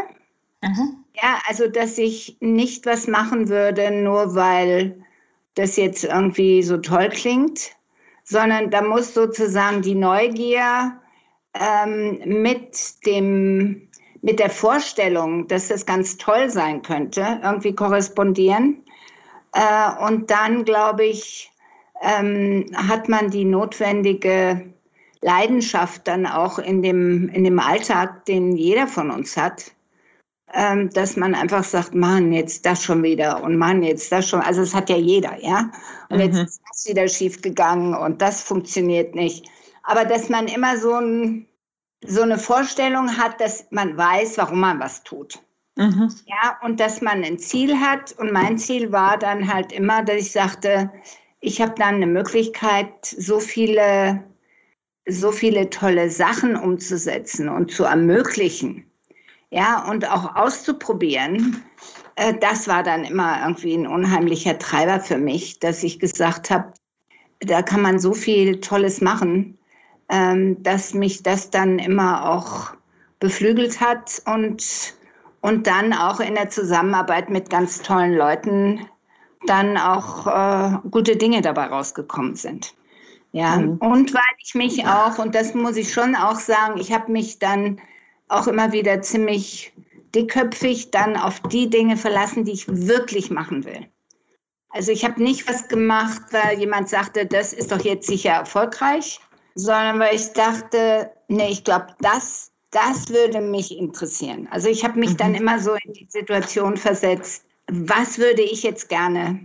Mhm. 0.61 1.03
Ja, 1.13 1.41
also 1.47 1.67
dass 1.67 1.97
ich 1.97 2.37
nicht 2.39 2.85
was 2.85 3.07
machen 3.07 3.49
würde, 3.49 3.91
nur 3.91 4.35
weil 4.35 5.03
das 5.55 5.75
jetzt 5.75 6.03
irgendwie 6.03 6.63
so 6.63 6.77
toll 6.77 7.09
klingt, 7.09 7.75
sondern 8.23 8.69
da 8.69 8.81
muss 8.81 9.13
sozusagen 9.13 9.81
die 9.81 9.95
Neugier 9.95 10.99
ähm, 11.53 12.21
mit 12.25 13.05
dem 13.05 13.87
mit 14.21 14.39
der 14.39 14.51
Vorstellung, 14.51 15.47
dass 15.47 15.67
das 15.67 15.85
ganz 15.85 16.17
toll 16.17 16.49
sein 16.49 16.83
könnte, 16.83 17.39
irgendwie 17.43 17.73
korrespondieren. 17.73 18.83
Äh, 19.53 20.05
und 20.05 20.29
dann, 20.29 20.63
glaube 20.63 21.05
ich, 21.05 21.51
ähm, 22.01 22.65
hat 22.75 23.09
man 23.09 23.31
die 23.31 23.45
notwendige 23.45 24.71
Leidenschaft 25.21 26.07
dann 26.07 26.25
auch 26.25 26.59
in 26.59 26.81
dem, 26.81 27.29
in 27.29 27.43
dem 27.43 27.59
Alltag, 27.59 28.25
den 28.25 28.55
jeder 28.55 28.87
von 28.87 29.11
uns 29.11 29.37
hat, 29.37 29.71
ähm, 30.53 30.89
dass 30.89 31.15
man 31.15 31.35
einfach 31.35 31.63
sagt, 31.63 31.93
Mann, 31.93 32.33
jetzt 32.33 32.65
das 32.65 32.83
schon 32.83 33.03
wieder 33.03 33.43
und 33.43 33.57
Mann, 33.57 33.83
jetzt 33.83 34.11
das 34.11 34.27
schon. 34.27 34.41
Also 34.41 34.61
es 34.61 34.73
hat 34.73 34.89
ja 34.89 34.97
jeder, 34.97 35.41
ja. 35.41 35.71
Und 36.09 36.17
mhm. 36.17 36.23
jetzt 36.23 36.37
ist 36.37 36.61
das 36.69 36.85
wieder 36.87 37.07
schief 37.07 37.41
gegangen 37.41 37.93
und 37.93 38.21
das 38.21 38.41
funktioniert 38.41 39.15
nicht 39.15 39.47
aber 39.83 40.05
dass 40.05 40.29
man 40.29 40.47
immer 40.47 40.77
so, 40.77 40.93
ein, 40.93 41.47
so 42.05 42.21
eine 42.21 42.37
Vorstellung 42.37 43.17
hat, 43.17 43.39
dass 43.41 43.65
man 43.71 43.97
weiß, 43.97 44.37
warum 44.37 44.59
man 44.59 44.79
was 44.79 45.03
tut. 45.03 45.39
Mhm. 45.75 46.13
Ja, 46.25 46.59
und 46.63 46.79
dass 46.79 47.01
man 47.01 47.23
ein 47.23 47.39
Ziel 47.39 47.79
hat. 47.79 48.13
Und 48.13 48.31
mein 48.31 48.57
Ziel 48.57 48.91
war 48.91 49.17
dann 49.17 49.51
halt 49.51 49.71
immer, 49.71 50.03
dass 50.03 50.17
ich 50.17 50.31
sagte, 50.31 50.91
ich 51.39 51.61
habe 51.61 51.73
dann 51.77 51.95
eine 51.95 52.07
Möglichkeit, 52.07 52.93
so 53.03 53.39
viele, 53.39 54.23
so 55.07 55.31
viele 55.31 55.69
tolle 55.69 56.09
Sachen 56.09 56.55
umzusetzen 56.55 57.49
und 57.49 57.71
zu 57.71 57.83
ermöglichen. 57.83 58.85
Ja, 59.49 59.89
und 59.89 60.09
auch 60.09 60.35
auszuprobieren. 60.35 61.63
Äh, 62.15 62.33
das 62.39 62.67
war 62.67 62.83
dann 62.83 63.03
immer 63.03 63.41
irgendwie 63.41 63.73
ein 63.73 63.87
unheimlicher 63.87 64.57
Treiber 64.57 64.99
für 64.99 65.17
mich, 65.17 65.59
dass 65.59 65.83
ich 65.83 65.99
gesagt 65.99 66.49
habe, 66.49 66.73
da 67.39 67.61
kann 67.61 67.81
man 67.81 67.99
so 67.99 68.13
viel 68.13 68.61
Tolles 68.61 69.01
machen 69.01 69.57
ähm, 70.11 70.61
dass 70.61 70.93
mich 70.93 71.23
das 71.23 71.49
dann 71.49 71.79
immer 71.79 72.29
auch 72.29 72.73
beflügelt 73.19 73.79
hat 73.79 74.21
und, 74.25 74.93
und 75.39 75.65
dann 75.65 75.93
auch 75.93 76.19
in 76.19 76.35
der 76.35 76.49
Zusammenarbeit 76.49 77.29
mit 77.29 77.49
ganz 77.49 77.81
tollen 77.81 78.15
Leuten 78.15 78.85
dann 79.47 79.77
auch 79.77 80.27
äh, 80.27 80.77
gute 80.91 81.15
Dinge 81.15 81.41
dabei 81.41 81.67
rausgekommen 81.67 82.35
sind. 82.35 82.75
Ja, 83.33 83.57
mhm. 83.57 83.77
und 83.77 84.13
weil 84.13 84.21
ich 84.43 84.55
mich 84.55 84.85
auch, 84.85 85.17
und 85.17 85.35
das 85.35 85.53
muss 85.53 85.77
ich 85.77 85.93
schon 85.93 86.15
auch 86.15 86.39
sagen, 86.39 86.79
ich 86.79 86.91
habe 86.91 87.11
mich 87.11 87.39
dann 87.39 87.79
auch 88.27 88.47
immer 88.47 88.71
wieder 88.71 89.01
ziemlich 89.01 89.73
dickköpfig 90.13 90.91
dann 90.91 91.15
auf 91.15 91.39
die 91.41 91.69
Dinge 91.69 91.97
verlassen, 91.97 92.43
die 92.43 92.51
ich 92.51 92.67
wirklich 92.67 93.31
machen 93.31 93.63
will. 93.63 93.87
Also 94.69 94.91
ich 94.91 95.03
habe 95.03 95.21
nicht 95.21 95.47
was 95.49 95.67
gemacht, 95.67 96.21
weil 96.31 96.59
jemand 96.59 96.89
sagte, 96.89 97.25
das 97.25 97.53
ist 97.53 97.71
doch 97.71 97.83
jetzt 97.83 98.07
sicher 98.07 98.31
erfolgreich, 98.31 99.19
sondern 99.55 99.99
weil 99.99 100.15
ich 100.15 100.31
dachte, 100.31 101.11
nee, 101.27 101.49
ich 101.49 101.63
glaube, 101.63 101.87
das, 101.99 102.51
das 102.71 103.09
würde 103.09 103.41
mich 103.41 103.77
interessieren. 103.77 104.47
Also 104.51 104.69
ich 104.69 104.83
habe 104.83 104.99
mich 104.99 105.11
mhm. 105.11 105.17
dann 105.17 105.35
immer 105.35 105.59
so 105.59 105.75
in 105.85 105.93
die 105.93 106.07
Situation 106.09 106.77
versetzt, 106.77 107.45
was 107.67 108.17
würde 108.17 108.41
ich 108.41 108.63
jetzt 108.63 108.89
gerne, 108.89 109.39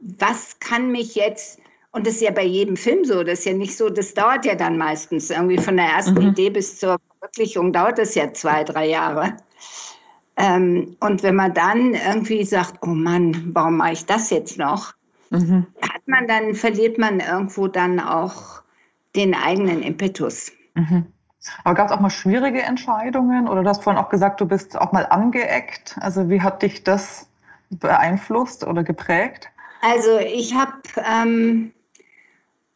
was 0.00 0.58
kann 0.60 0.90
mich 0.90 1.14
jetzt, 1.14 1.58
und 1.94 2.08
das 2.08 2.16
ist 2.16 2.22
ja 2.22 2.32
bei 2.32 2.44
jedem 2.44 2.76
Film 2.76 3.04
so, 3.04 3.22
das 3.22 3.40
ist 3.40 3.44
ja 3.44 3.52
nicht 3.52 3.76
so, 3.76 3.88
das 3.88 4.14
dauert 4.14 4.44
ja 4.44 4.56
dann 4.56 4.76
meistens 4.76 5.30
irgendwie 5.30 5.58
von 5.58 5.76
der 5.76 5.86
ersten 5.86 6.14
mhm. 6.14 6.30
Idee 6.30 6.50
bis 6.50 6.80
zur 6.80 6.98
Verwirklichung 7.20 7.72
dauert 7.72 7.98
das 7.98 8.16
ja 8.16 8.32
zwei, 8.32 8.64
drei 8.64 8.86
Jahre. 8.88 9.36
Ähm, 10.36 10.96
und 10.98 11.22
wenn 11.22 11.36
man 11.36 11.54
dann 11.54 11.94
irgendwie 11.94 12.44
sagt, 12.44 12.78
oh 12.82 12.88
Mann, 12.88 13.50
warum 13.54 13.76
mache 13.76 13.92
ich 13.92 14.06
das 14.06 14.30
jetzt 14.30 14.58
noch? 14.58 14.92
Mhm. 15.30 15.66
Hat 15.82 16.02
man 16.06 16.26
dann, 16.26 16.54
verliert 16.54 16.98
man 16.98 17.20
irgendwo 17.20 17.68
dann 17.68 18.00
auch 18.00 18.62
den 19.14 19.32
eigenen 19.32 19.80
Impetus. 19.80 20.50
Mhm. 20.74 21.06
Aber 21.62 21.76
gab 21.76 21.86
es 21.86 21.92
auch 21.92 22.00
mal 22.00 22.10
schwierige 22.10 22.62
Entscheidungen 22.62 23.46
oder 23.46 23.62
du 23.62 23.68
hast 23.68 23.84
vorhin 23.84 24.02
auch 24.02 24.08
gesagt, 24.08 24.40
du 24.40 24.46
bist 24.46 24.76
auch 24.76 24.90
mal 24.90 25.06
angeeckt. 25.06 25.96
Also 26.00 26.28
wie 26.28 26.40
hat 26.40 26.62
dich 26.62 26.82
das 26.82 27.28
beeinflusst 27.70 28.66
oder 28.66 28.82
geprägt? 28.82 29.48
Also 29.82 30.18
ich 30.18 30.54
habe, 30.54 30.72
ähm, 30.96 31.73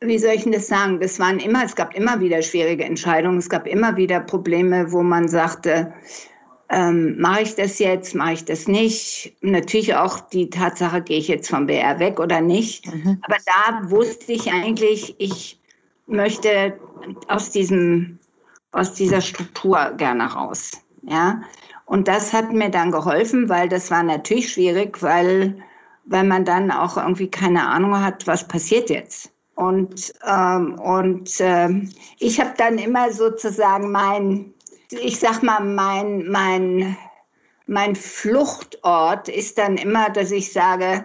wie 0.01 0.19
soll 0.19 0.35
ich 0.35 0.45
denn 0.45 0.53
das 0.53 0.69
sagen? 0.69 1.01
Das 1.01 1.19
waren 1.19 1.39
immer, 1.39 1.65
es 1.65 1.75
gab 1.75 1.95
immer 1.95 2.21
wieder 2.21 2.41
schwierige 2.43 2.85
Entscheidungen. 2.85 3.39
Es 3.39 3.49
gab 3.49 3.67
immer 3.67 3.97
wieder 3.97 4.21
Probleme, 4.21 4.93
wo 4.93 5.03
man 5.03 5.29
sagte, 5.29 5.93
ähm, 6.71 7.19
mache 7.19 7.43
ich 7.43 7.55
das 7.55 7.79
jetzt, 7.79 8.15
mache 8.15 8.35
ich 8.35 8.45
das 8.45 8.69
nicht? 8.69 9.35
Natürlich 9.41 9.95
auch 9.95 10.21
die 10.21 10.51
Tatsache, 10.51 11.03
gehe 11.03 11.19
ich 11.19 11.29
jetzt 11.29 11.49
vom 11.49 11.67
BR 11.67 11.99
weg 11.99 12.21
oder 12.21 12.41
nicht. 12.41 12.87
Mhm. 12.87 13.21
Aber 13.23 13.37
da 13.45 13.91
wusste 13.91 14.33
ich 14.33 14.53
eigentlich, 14.53 15.17
ich 15.19 15.59
möchte 16.07 16.79
aus 17.29 17.51
diesem, 17.51 18.19
aus 18.73 18.95
dieser 18.95 19.21
Struktur 19.21 19.95
gerne 19.97 20.25
raus. 20.25 20.73
Ja. 21.03 21.41
Und 21.87 22.07
das 22.07 22.33
hat 22.33 22.53
mir 22.53 22.71
dann 22.71 22.93
geholfen, 22.93 23.49
weil 23.49 23.69
das 23.69 23.91
war 23.91 24.03
natürlich 24.03 24.53
schwierig, 24.53 25.03
weil, 25.03 25.57
weil 26.05 26.25
man 26.25 26.45
dann 26.45 26.71
auch 26.71 26.99
irgendwie 26.99 27.31
keine 27.31 27.67
Ahnung 27.67 27.99
hat, 27.99 28.27
was 28.27 28.47
passiert 28.47 28.91
jetzt. 28.91 29.33
Und, 29.59 30.15
ähm, 30.25 30.79
und 30.79 31.41
äh, 31.41 31.69
ich 32.21 32.39
habe 32.39 32.55
dann 32.57 32.79
immer 32.79 33.11
sozusagen 33.11 33.91
mein, 33.91 34.55
ich 34.91 35.19
sag 35.19 35.43
mal, 35.43 35.59
mein, 35.65 36.29
mein, 36.29 36.97
mein 37.67 37.97
Fluchtort 37.97 39.29
ist 39.29 39.59
dann 39.59 39.77
immer, 39.77 40.11
dass 40.11 40.31
ich 40.31 40.53
sage, 40.53 41.05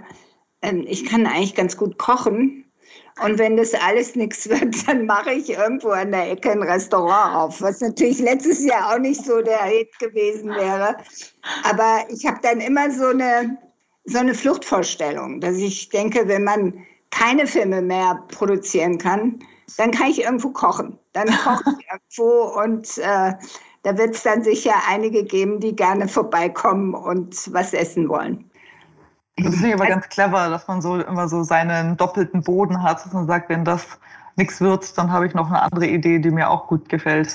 äh, 0.62 0.76
ich 0.86 1.04
kann 1.04 1.26
eigentlich 1.26 1.56
ganz 1.56 1.76
gut 1.76 1.98
kochen 1.98 2.64
und 3.24 3.40
wenn 3.40 3.58
das 3.58 3.74
alles 3.74 4.16
nichts 4.16 4.48
wird, 4.50 4.88
dann 4.88 5.08
mache 5.08 5.32
ich 5.32 5.50
irgendwo 5.50 5.90
an 5.90 6.12
der 6.12 6.30
Ecke 6.30 6.52
ein 6.52 6.62
Restaurant 6.62 7.36
auf, 7.36 7.60
was 7.60 7.82
natürlich 7.82 8.20
letztes 8.20 8.64
Jahr 8.64 8.94
auch 8.94 9.00
nicht 9.00 9.26
so 9.26 9.42
der 9.42 9.64
Hit 9.64 9.98
gewesen 9.98 10.52
wäre. 10.52 10.96
Aber 11.64 12.06
ich 12.08 12.24
habe 12.28 12.38
dann 12.44 12.62
immer 12.62 12.92
so 12.92 13.08
eine, 13.08 13.58
so 14.06 14.20
eine 14.20 14.36
Fluchtvorstellung, 14.36 15.42
dass 15.42 15.56
ich 15.56 15.90
denke, 15.90 16.28
wenn 16.28 16.44
man 16.44 16.86
keine 17.14 17.46
Filme 17.46 17.82
mehr 17.82 18.24
produzieren 18.30 18.98
kann, 18.98 19.40
dann 19.78 19.92
kann 19.92 20.08
ich 20.08 20.24
irgendwo 20.24 20.50
kochen. 20.50 20.98
Dann 21.14 21.28
koche 21.28 21.76
ich 21.80 21.88
irgendwo 21.92 22.60
und 22.60 22.98
äh, 22.98 23.34
da 23.84 23.98
wird 23.98 24.16
es 24.16 24.24
dann 24.24 24.44
sicher 24.44 24.74
einige 24.90 25.24
geben, 25.24 25.60
die 25.60 25.76
gerne 25.76 26.08
vorbeikommen 26.08 26.94
und 26.94 27.54
was 27.54 27.74
essen 27.74 28.10
wollen. 28.10 28.50
Das 29.38 29.56
finde 29.56 29.70
ich 29.70 29.74
aber 29.74 29.88
ganz 29.88 30.08
clever, 30.10 30.50
dass 30.50 30.68
man 30.68 30.82
so 30.82 31.00
immer 31.02 31.28
so 31.28 31.44
seinen 31.44 31.98
doppelten 31.98 32.44
Boden 32.44 32.82
hat, 32.82 33.04
dass 33.04 33.14
man 33.14 33.28
sagt, 33.28 33.50
wenn 33.50 33.66
das 33.66 33.86
nichts 34.36 34.62
wird, 34.62 34.98
dann 34.98 35.12
habe 35.12 35.28
ich 35.28 35.34
noch 35.34 35.48
eine 35.48 35.62
andere 35.62 35.88
Idee, 35.88 36.20
die 36.20 36.32
mir 36.32 36.50
auch 36.50 36.68
gut 36.68 36.88
gefällt. 36.90 37.34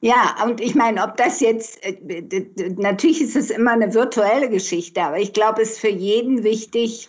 Ja, 0.00 0.34
und 0.44 0.60
ich 0.60 0.74
meine, 0.74 1.02
ob 1.04 1.16
das 1.16 1.40
jetzt, 1.40 1.78
äh, 1.84 2.74
natürlich 2.76 3.22
ist 3.22 3.36
es 3.36 3.50
immer 3.50 3.72
eine 3.72 3.94
virtuelle 3.94 4.50
Geschichte, 4.50 5.00
aber 5.00 5.18
ich 5.18 5.32
glaube, 5.32 5.62
es 5.62 5.72
ist 5.72 5.78
für 5.78 5.88
jeden 5.88 6.42
wichtig, 6.42 7.08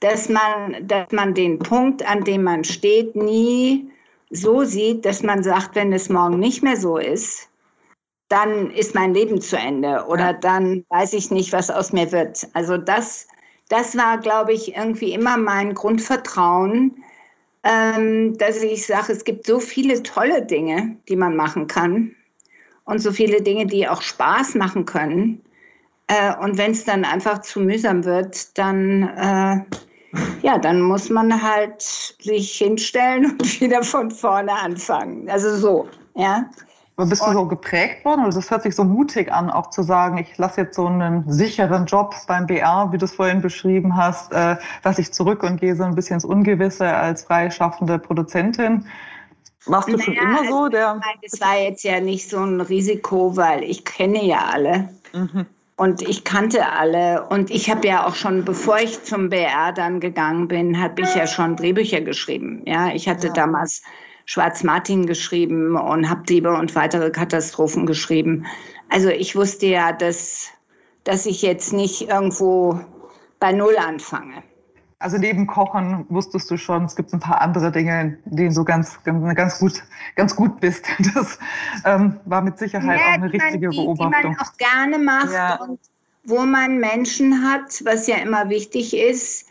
dass 0.00 0.28
man, 0.28 0.86
dass 0.86 1.10
man 1.12 1.34
den 1.34 1.58
Punkt, 1.58 2.08
an 2.08 2.24
dem 2.24 2.44
man 2.44 2.64
steht, 2.64 3.16
nie 3.16 3.90
so 4.30 4.64
sieht, 4.64 5.04
dass 5.04 5.22
man 5.22 5.42
sagt, 5.42 5.74
wenn 5.74 5.92
es 5.92 6.08
morgen 6.08 6.38
nicht 6.38 6.62
mehr 6.62 6.76
so 6.76 6.98
ist, 6.98 7.48
dann 8.28 8.70
ist 8.70 8.94
mein 8.94 9.14
Leben 9.14 9.40
zu 9.40 9.56
Ende 9.56 10.04
oder 10.06 10.26
ja. 10.26 10.32
dann 10.34 10.84
weiß 10.90 11.14
ich 11.14 11.30
nicht, 11.30 11.52
was 11.52 11.70
aus 11.70 11.92
mir 11.92 12.12
wird. 12.12 12.46
Also 12.52 12.76
das, 12.76 13.26
das 13.68 13.96
war, 13.96 14.18
glaube 14.18 14.52
ich, 14.52 14.76
irgendwie 14.76 15.14
immer 15.14 15.38
mein 15.38 15.74
Grundvertrauen, 15.74 17.02
ähm, 17.64 18.36
dass 18.38 18.62
ich 18.62 18.86
sage, 18.86 19.12
es 19.12 19.24
gibt 19.24 19.46
so 19.46 19.60
viele 19.60 20.02
tolle 20.02 20.44
Dinge, 20.44 20.96
die 21.08 21.16
man 21.16 21.36
machen 21.36 21.66
kann 21.66 22.14
und 22.84 23.00
so 23.00 23.12
viele 23.12 23.42
Dinge, 23.42 23.66
die 23.66 23.88
auch 23.88 24.02
Spaß 24.02 24.54
machen 24.54 24.84
können. 24.84 25.42
Äh, 26.06 26.34
und 26.36 26.58
wenn 26.58 26.72
es 26.72 26.84
dann 26.84 27.04
einfach 27.04 27.40
zu 27.40 27.60
mühsam 27.60 28.04
wird, 28.04 28.56
dann, 28.58 29.02
äh, 29.02 29.76
ja, 30.42 30.58
dann 30.58 30.80
muss 30.80 31.10
man 31.10 31.42
halt 31.42 31.82
sich 31.82 32.52
hinstellen 32.58 33.32
und 33.32 33.60
wieder 33.60 33.82
von 33.82 34.10
vorne 34.10 34.52
anfangen. 34.52 35.28
Also 35.28 35.56
so, 35.56 35.88
ja. 36.14 36.48
Aber 36.96 37.06
bist 37.06 37.24
du 37.24 37.32
so 37.32 37.46
geprägt 37.46 38.04
worden? 38.04 38.22
Also 38.22 38.40
das 38.40 38.50
hört 38.50 38.64
sich 38.64 38.74
so 38.74 38.82
mutig 38.82 39.32
an, 39.32 39.50
auch 39.50 39.70
zu 39.70 39.84
sagen, 39.84 40.18
ich 40.18 40.36
lasse 40.36 40.62
jetzt 40.62 40.74
so 40.74 40.86
einen 40.86 41.30
sicheren 41.30 41.86
Job 41.86 42.12
beim 42.26 42.48
BR, 42.48 42.88
wie 42.90 42.98
du 42.98 43.04
es 43.04 43.14
vorhin 43.14 43.40
beschrieben 43.40 43.96
hast, 43.96 44.32
äh, 44.32 44.56
lasse 44.82 45.00
ich 45.00 45.12
zurück 45.12 45.44
und 45.44 45.60
gehe 45.60 45.76
so 45.76 45.84
ein 45.84 45.94
bisschen 45.94 46.14
ins 46.14 46.24
Ungewisse 46.24 46.88
als 46.88 47.22
freischaffende 47.22 48.00
Produzentin. 48.00 48.84
Warst 49.66 49.86
du 49.88 49.92
naja, 49.92 50.04
schon 50.04 50.14
immer 50.14 50.44
so? 50.48 50.68
Der 50.68 51.00
das 51.22 51.40
war 51.40 51.56
jetzt 51.56 51.84
ja 51.84 52.00
nicht 52.00 52.28
so 52.28 52.38
ein 52.38 52.60
Risiko, 52.60 53.36
weil 53.36 53.62
ich 53.62 53.84
kenne 53.84 54.24
ja 54.24 54.46
alle. 54.52 54.88
Mhm. 55.12 55.46
Und 55.78 56.02
ich 56.02 56.24
kannte 56.24 56.72
alle. 56.72 57.24
Und 57.28 57.52
ich 57.52 57.70
habe 57.70 57.86
ja 57.86 58.04
auch 58.04 58.16
schon, 58.16 58.44
bevor 58.44 58.80
ich 58.80 59.04
zum 59.04 59.30
BR 59.30 59.72
dann 59.72 60.00
gegangen 60.00 60.48
bin, 60.48 60.80
habe 60.80 61.02
ich 61.02 61.14
ja 61.14 61.28
schon 61.28 61.54
Drehbücher 61.54 62.00
geschrieben. 62.00 62.62
Ja, 62.66 62.92
ich 62.92 63.08
hatte 63.08 63.28
ja. 63.28 63.32
damals 63.32 63.82
Schwarz-Martin 64.24 65.06
geschrieben 65.06 65.76
und 65.76 66.10
habe 66.10 66.24
Diebe 66.24 66.52
und 66.52 66.74
weitere 66.74 67.10
Katastrophen 67.10 67.86
geschrieben. 67.86 68.44
Also 68.88 69.08
ich 69.08 69.36
wusste 69.36 69.66
ja, 69.66 69.92
dass, 69.92 70.48
dass 71.04 71.26
ich 71.26 71.42
jetzt 71.42 71.72
nicht 71.72 72.08
irgendwo 72.08 72.80
bei 73.38 73.52
Null 73.52 73.76
anfange. 73.78 74.42
Also 75.00 75.16
neben 75.16 75.46
Kochen 75.46 76.06
wusstest 76.08 76.50
du 76.50 76.56
schon, 76.56 76.84
es 76.84 76.96
gibt 76.96 77.12
ein 77.12 77.20
paar 77.20 77.40
andere 77.40 77.70
Dinge, 77.70 78.18
denen 78.24 78.52
du 78.52 78.64
ganz, 78.64 78.98
ganz, 79.04 79.58
gut, 79.60 79.84
ganz 80.16 80.34
gut 80.34 80.60
bist. 80.60 80.86
Das 81.14 81.38
ähm, 81.84 82.18
war 82.24 82.42
mit 82.42 82.58
Sicherheit 82.58 82.98
ja, 82.98 83.06
auch 83.06 83.12
eine 83.12 83.32
richtige 83.32 83.68
man, 83.68 83.70
die, 83.70 83.76
Beobachtung. 83.76 84.22
Die 84.22 84.28
man 84.28 84.38
auch 84.40 84.56
gerne 84.56 84.98
macht 84.98 85.32
ja. 85.32 85.54
und 85.62 85.78
wo 86.24 86.40
man 86.40 86.78
Menschen 86.78 87.44
hat, 87.48 87.84
was 87.84 88.06
ja 88.08 88.16
immer 88.16 88.48
wichtig 88.50 88.94
ist, 88.96 89.48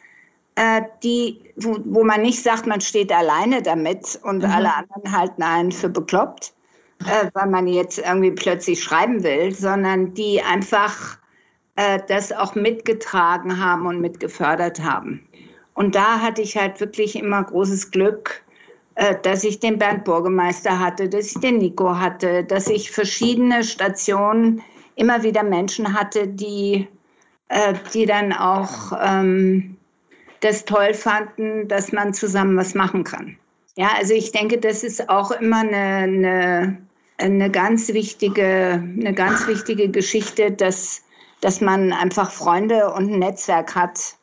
äh, 0.56 0.82
die, 1.04 1.40
wo, 1.56 1.78
wo 1.86 2.04
man 2.04 2.22
nicht 2.22 2.44
sagt, 2.44 2.68
man 2.68 2.82
steht 2.82 3.12
alleine 3.12 3.62
damit 3.62 4.20
und 4.24 4.40
mhm. 4.40 4.52
alle 4.52 4.76
anderen 4.76 5.18
halten 5.18 5.44
einen 5.44 5.72
für 5.72 5.90
bekloppt, 5.90 6.54
äh, 7.06 7.30
weil 7.34 7.48
man 7.48 7.68
jetzt 7.68 8.00
irgendwie 8.00 8.32
plötzlich 8.32 8.84
schreiben 8.84 9.24
will, 9.24 9.54
sondern 9.54 10.14
die 10.14 10.42
einfach 10.42 11.18
äh, 11.78 12.00
das 12.08 12.32
auch 12.32 12.56
mitgetragen 12.56 13.64
haben 13.64 13.86
und 13.86 14.02
mitgefördert 14.02 14.84
haben. 14.84 15.27
Und 15.78 15.94
da 15.94 16.22
hatte 16.22 16.42
ich 16.42 16.58
halt 16.58 16.80
wirklich 16.80 17.16
immer 17.16 17.44
großes 17.44 17.92
Glück, 17.92 18.42
äh, 18.96 19.16
dass 19.22 19.44
ich 19.44 19.60
den 19.60 19.78
Bernd 19.78 20.06
Burgemeister 20.06 20.80
hatte, 20.80 21.08
dass 21.08 21.28
ich 21.28 21.40
den 21.40 21.60
Nico 21.60 22.00
hatte, 22.00 22.44
dass 22.44 22.66
ich 22.68 22.90
verschiedene 22.90 23.64
Stationen 23.64 24.64
immer 24.96 25.22
wieder 25.22 25.44
Menschen 25.44 25.94
hatte, 25.94 26.28
die, 26.28 26.88
äh, 27.50 27.76
die 27.94 28.08
dann 28.08 28.34
auch 28.34 28.92
ähm, 29.00 29.78
das 30.40 30.66
toll 30.66 30.96
fanden, 30.96 31.68
dass 31.68 31.92
man 31.92 32.12
zusammen 32.12 32.58
was 32.58 32.74
machen 32.74 33.04
kann. 33.04 33.38
Ja, 33.76 33.90
also 34.00 34.16
ich 34.16 34.32
denke, 34.32 34.58
das 34.58 34.84
ist 34.84 35.08
auch 35.10 35.30
immer 35.30 35.60
eine, 35.60 35.78
eine, 35.78 36.78
eine, 37.20 37.52
ganz, 37.52 37.90
wichtige, 37.90 38.82
eine 38.82 39.14
ganz 39.14 39.46
wichtige 39.46 39.90
Geschichte, 39.90 40.52
dass, 40.52 41.04
dass 41.42 41.62
man 41.62 41.94
einfach 41.94 42.32
Freunde 42.32 42.92
und 42.94 43.12
ein 43.14 43.20
Netzwerk 43.20 43.76
hat, 43.76 44.17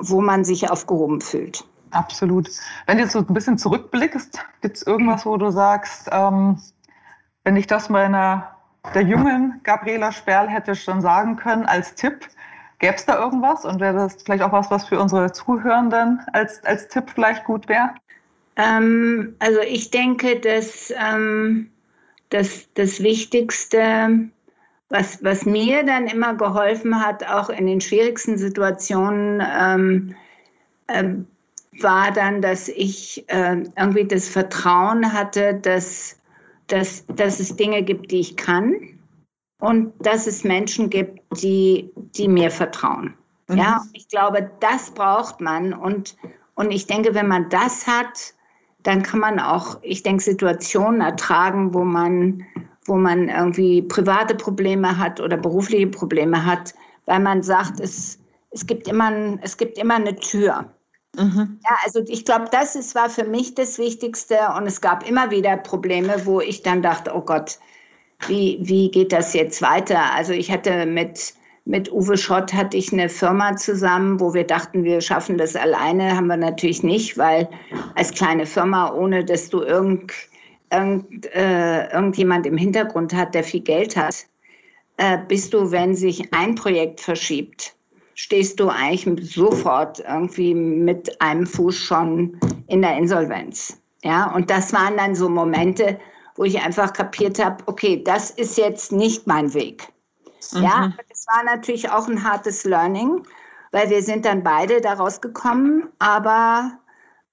wo 0.00 0.20
man 0.20 0.44
sich 0.44 0.70
aufgehoben 0.70 1.20
fühlt. 1.20 1.64
Absolut. 1.90 2.48
Wenn 2.86 2.98
du 2.98 3.04
jetzt 3.04 3.12
so 3.12 3.18
ein 3.18 3.26
bisschen 3.26 3.58
zurückblickst, 3.58 4.38
gibt 4.60 4.76
es 4.76 4.82
irgendwas, 4.82 5.26
wo 5.26 5.36
du 5.36 5.50
sagst, 5.50 6.08
ähm, 6.12 6.60
wenn 7.44 7.56
ich 7.56 7.66
das 7.66 7.88
meiner 7.88 8.56
der 8.94 9.02
jungen 9.02 9.60
Gabriela 9.62 10.12
Sperl 10.12 10.48
hätte 10.48 10.74
schon 10.74 11.00
sagen 11.00 11.36
können 11.36 11.66
als 11.66 11.94
Tipp, 11.94 12.28
Gäbe 12.80 12.94
es 12.94 13.04
da 13.04 13.22
irgendwas 13.22 13.66
und 13.66 13.78
wäre 13.78 13.94
das 13.94 14.22
vielleicht 14.22 14.42
auch 14.42 14.52
was, 14.52 14.70
was 14.70 14.88
für 14.88 14.98
unsere 14.98 15.30
Zuhörenden 15.32 16.20
als, 16.32 16.64
als 16.64 16.88
Tipp 16.88 17.10
vielleicht 17.14 17.44
gut 17.44 17.68
wäre? 17.68 17.90
Ähm, 18.56 19.36
also 19.38 19.60
ich 19.60 19.90
denke, 19.90 20.40
dass 20.40 20.90
ähm, 20.96 21.70
das, 22.30 22.68
das 22.74 23.02
Wichtigste, 23.02 24.30
was, 24.90 25.22
was 25.24 25.46
mir 25.46 25.84
dann 25.84 26.06
immer 26.06 26.34
geholfen 26.34 27.04
hat, 27.04 27.26
auch 27.26 27.48
in 27.48 27.66
den 27.66 27.80
schwierigsten 27.80 28.36
Situationen, 28.38 29.42
ähm, 29.42 30.14
ähm 30.88 31.26
war 31.82 32.10
dann, 32.10 32.42
dass 32.42 32.68
ich 32.68 33.24
äh, 33.28 33.62
irgendwie 33.76 34.04
das 34.04 34.28
Vertrauen 34.28 35.12
hatte, 35.12 35.54
dass, 35.54 36.18
dass, 36.66 37.06
dass 37.06 37.40
es 37.40 37.56
Dinge 37.56 37.82
gibt, 37.82 38.10
die 38.10 38.20
ich 38.20 38.36
kann 38.36 38.74
und 39.60 39.92
dass 40.04 40.26
es 40.26 40.44
Menschen 40.44 40.90
gibt, 40.90 41.20
die, 41.42 41.90
die 41.94 42.28
mir 42.28 42.50
vertrauen. 42.50 43.14
Mhm. 43.48 43.56
Ja, 43.56 43.82
ich 43.92 44.08
glaube, 44.08 44.50
das 44.60 44.90
braucht 44.90 45.40
man. 45.40 45.72
Und, 45.72 46.16
und 46.54 46.70
ich 46.70 46.86
denke, 46.86 47.14
wenn 47.14 47.28
man 47.28 47.48
das 47.50 47.86
hat, 47.86 48.34
dann 48.82 49.02
kann 49.02 49.20
man 49.20 49.38
auch, 49.38 49.78
ich 49.82 50.02
denke, 50.02 50.22
Situationen 50.22 51.00
ertragen, 51.00 51.74
wo 51.74 51.84
man, 51.84 52.44
wo 52.90 52.96
man 52.96 53.28
irgendwie 53.28 53.82
private 53.82 54.34
Probleme 54.34 54.98
hat 54.98 55.20
oder 55.20 55.36
berufliche 55.36 55.86
Probleme 55.86 56.44
hat, 56.44 56.74
weil 57.06 57.20
man 57.20 57.42
sagt, 57.42 57.78
es, 57.78 58.18
es, 58.50 58.66
gibt, 58.66 58.88
immer 58.88 59.38
es 59.42 59.56
gibt 59.56 59.78
immer 59.78 59.94
eine 59.94 60.16
Tür. 60.16 60.66
Mhm. 61.16 61.60
Ja, 61.64 61.76
also 61.84 62.00
ich 62.06 62.24
glaube, 62.24 62.46
das 62.50 62.74
ist, 62.74 62.96
war 62.96 63.08
für 63.08 63.24
mich 63.24 63.54
das 63.54 63.78
Wichtigste 63.78 64.36
und 64.56 64.66
es 64.66 64.80
gab 64.80 65.08
immer 65.08 65.30
wieder 65.30 65.56
Probleme, 65.56 66.26
wo 66.26 66.40
ich 66.40 66.62
dann 66.62 66.82
dachte, 66.82 67.12
oh 67.14 67.20
Gott, 67.20 67.58
wie, 68.26 68.58
wie 68.60 68.90
geht 68.90 69.12
das 69.12 69.34
jetzt 69.34 69.62
weiter? 69.62 70.12
Also 70.14 70.32
ich 70.32 70.50
hatte 70.50 70.84
mit, 70.84 71.34
mit 71.64 71.92
Uwe 71.92 72.18
Schott 72.18 72.52
hatte 72.52 72.76
ich 72.76 72.92
eine 72.92 73.08
Firma 73.08 73.56
zusammen, 73.56 74.18
wo 74.18 74.34
wir 74.34 74.44
dachten, 74.44 74.82
wir 74.82 75.00
schaffen 75.00 75.38
das 75.38 75.54
alleine, 75.54 76.16
haben 76.16 76.26
wir 76.26 76.36
natürlich 76.36 76.82
nicht, 76.82 77.16
weil 77.16 77.48
als 77.94 78.12
kleine 78.12 78.46
Firma, 78.46 78.92
ohne 78.92 79.24
dass 79.24 79.48
du 79.48 79.62
irgend, 79.62 80.12
irgend, 80.70 81.26
äh, 81.34 81.90
irgendjemand 81.92 82.46
im 82.46 82.56
Hintergrund 82.56 83.12
hat, 83.14 83.34
der 83.34 83.44
viel 83.44 83.60
Geld 83.60 83.96
hat, 83.96 84.26
äh, 84.96 85.18
bist 85.28 85.54
du, 85.54 85.70
wenn 85.70 85.94
sich 85.94 86.32
ein 86.32 86.54
Projekt 86.54 87.00
verschiebt, 87.00 87.74
stehst 88.14 88.60
du 88.60 88.68
eigentlich 88.68 89.32
sofort 89.32 90.00
irgendwie 90.00 90.54
mit 90.54 91.20
einem 91.20 91.46
Fuß 91.46 91.76
schon 91.76 92.38
in 92.66 92.82
der 92.82 92.96
Insolvenz. 92.96 93.80
Ja, 94.02 94.32
und 94.34 94.50
das 94.50 94.72
waren 94.72 94.96
dann 94.96 95.14
so 95.14 95.28
Momente, 95.28 95.98
wo 96.36 96.44
ich 96.44 96.60
einfach 96.60 96.92
kapiert 96.92 97.42
habe, 97.42 97.62
okay, 97.66 98.02
das 98.02 98.30
ist 98.30 98.56
jetzt 98.56 98.92
nicht 98.92 99.26
mein 99.26 99.52
Weg. 99.54 99.88
Mhm. 100.52 100.62
Ja, 100.62 100.92
das 101.08 101.26
war 101.26 101.44
natürlich 101.44 101.90
auch 101.90 102.08
ein 102.08 102.24
hartes 102.24 102.64
Learning, 102.64 103.22
weil 103.72 103.90
wir 103.90 104.02
sind 104.02 104.24
dann 104.24 104.42
beide 104.42 104.80
daraus 104.80 105.20
gekommen, 105.20 105.88
aber 105.98 106.72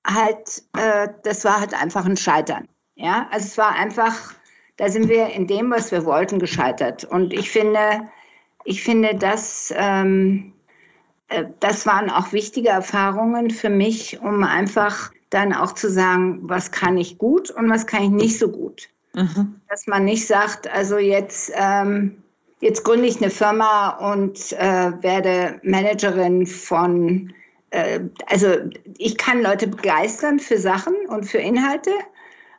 halt, 0.06 0.64
äh, 0.78 1.10
das 1.24 1.46
war 1.46 1.60
halt 1.60 1.74
einfach 1.82 2.06
ein 2.06 2.18
Scheitern. 2.18 2.68
Ja, 2.98 3.28
also 3.32 3.46
es 3.46 3.58
war 3.58 3.76
einfach, 3.76 4.34
da 4.78 4.90
sind 4.90 5.08
wir 5.08 5.28
in 5.28 5.48
dem, 5.48 5.72
was 5.72 5.92
wir 5.92 6.04
wollten, 6.04 6.40
gescheitert. 6.40 7.04
Und 7.04 7.32
ich 7.32 7.50
finde, 7.50 8.10
ich 8.66 8.84
finde, 8.84 9.16
das, 9.16 9.74
ähm, 9.78 10.54
äh, 11.30 11.46
das 11.60 11.86
waren 11.86 12.10
auch 12.10 12.34
wichtige 12.34 12.70
Erfahrungen 12.70 13.52
für 13.52 13.70
mich, 13.70 14.20
um 14.20 14.44
einfach 14.44 15.12
dann 15.30 15.54
auch 15.54 15.74
zu 15.74 15.90
sagen, 15.90 16.40
was 16.42 16.72
kann 16.72 16.98
ich 16.98 17.18
gut 17.18 17.52
und 17.52 17.70
was 17.70 17.86
kann 17.86 18.04
ich 18.04 18.10
nicht 18.10 18.40
so 18.40 18.50
gut. 18.50 18.90
Mhm. 19.14 19.62
Dass 19.70 19.86
man 19.86 20.06
nicht 20.06 20.26
sagt, 20.26 20.68
also 20.68 20.98
jetzt, 20.98 21.52
ähm, 21.56 22.24
jetzt 22.62 22.84
gründe 22.84 23.08
ich 23.08 23.22
eine 23.22 23.30
Firma 23.30 24.14
und 24.14 24.54
äh, 24.54 24.92
werde 25.04 25.60
Managerin 25.64 26.48
von, 26.48 27.32
äh, 27.70 28.00
also 28.26 28.48
ich 28.98 29.18
kann 29.18 29.44
Leute 29.44 29.68
begeistern 29.68 30.40
für 30.40 30.58
Sachen 30.58 30.96
und 31.10 31.26
für 31.26 31.40
Inhalte, 31.40 31.92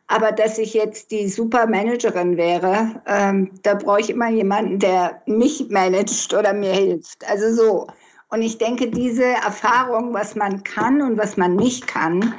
aber 0.08 0.32
dass 0.32 0.58
ich 0.58 0.74
jetzt 0.74 1.10
die 1.10 1.28
super 1.28 1.66
Managerin 1.66 2.36
wäre, 2.36 3.02
ähm, 3.06 3.50
da 3.62 3.74
brauche 3.74 4.00
ich 4.00 4.10
immer 4.10 4.30
jemanden, 4.30 4.78
der 4.78 5.22
mich 5.26 5.68
managt 5.68 6.32
oder 6.34 6.54
mir 6.54 6.72
hilft. 6.72 7.28
Also 7.28 7.54
so. 7.54 7.86
Und 8.30 8.42
ich 8.42 8.58
denke, 8.58 8.90
diese 8.90 9.24
Erfahrung, 9.24 10.12
was 10.14 10.34
man 10.34 10.64
kann 10.64 11.02
und 11.02 11.18
was 11.18 11.36
man 11.36 11.56
nicht 11.56 11.86
kann, 11.86 12.34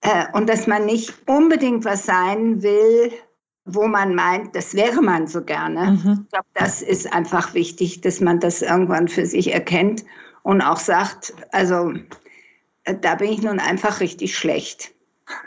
äh, 0.00 0.24
und 0.32 0.48
dass 0.48 0.66
man 0.66 0.86
nicht 0.86 1.14
unbedingt 1.26 1.84
was 1.84 2.06
sein 2.06 2.62
will, 2.62 3.12
wo 3.66 3.86
man 3.86 4.14
meint, 4.14 4.54
das 4.56 4.74
wäre 4.74 5.02
man 5.02 5.26
so 5.26 5.42
gerne. 5.42 5.92
Mhm. 5.92 6.20
Ich 6.24 6.30
glaube, 6.30 6.46
das 6.54 6.80
ist 6.80 7.12
einfach 7.12 7.52
wichtig, 7.52 8.00
dass 8.00 8.20
man 8.20 8.40
das 8.40 8.62
irgendwann 8.62 9.08
für 9.08 9.26
sich 9.26 9.52
erkennt 9.52 10.04
und 10.42 10.62
auch 10.62 10.78
sagt, 10.78 11.34
also 11.52 11.92
äh, 12.84 12.94
da 12.98 13.16
bin 13.16 13.32
ich 13.32 13.42
nun 13.42 13.58
einfach 13.58 14.00
richtig 14.00 14.36
schlecht. 14.36 14.95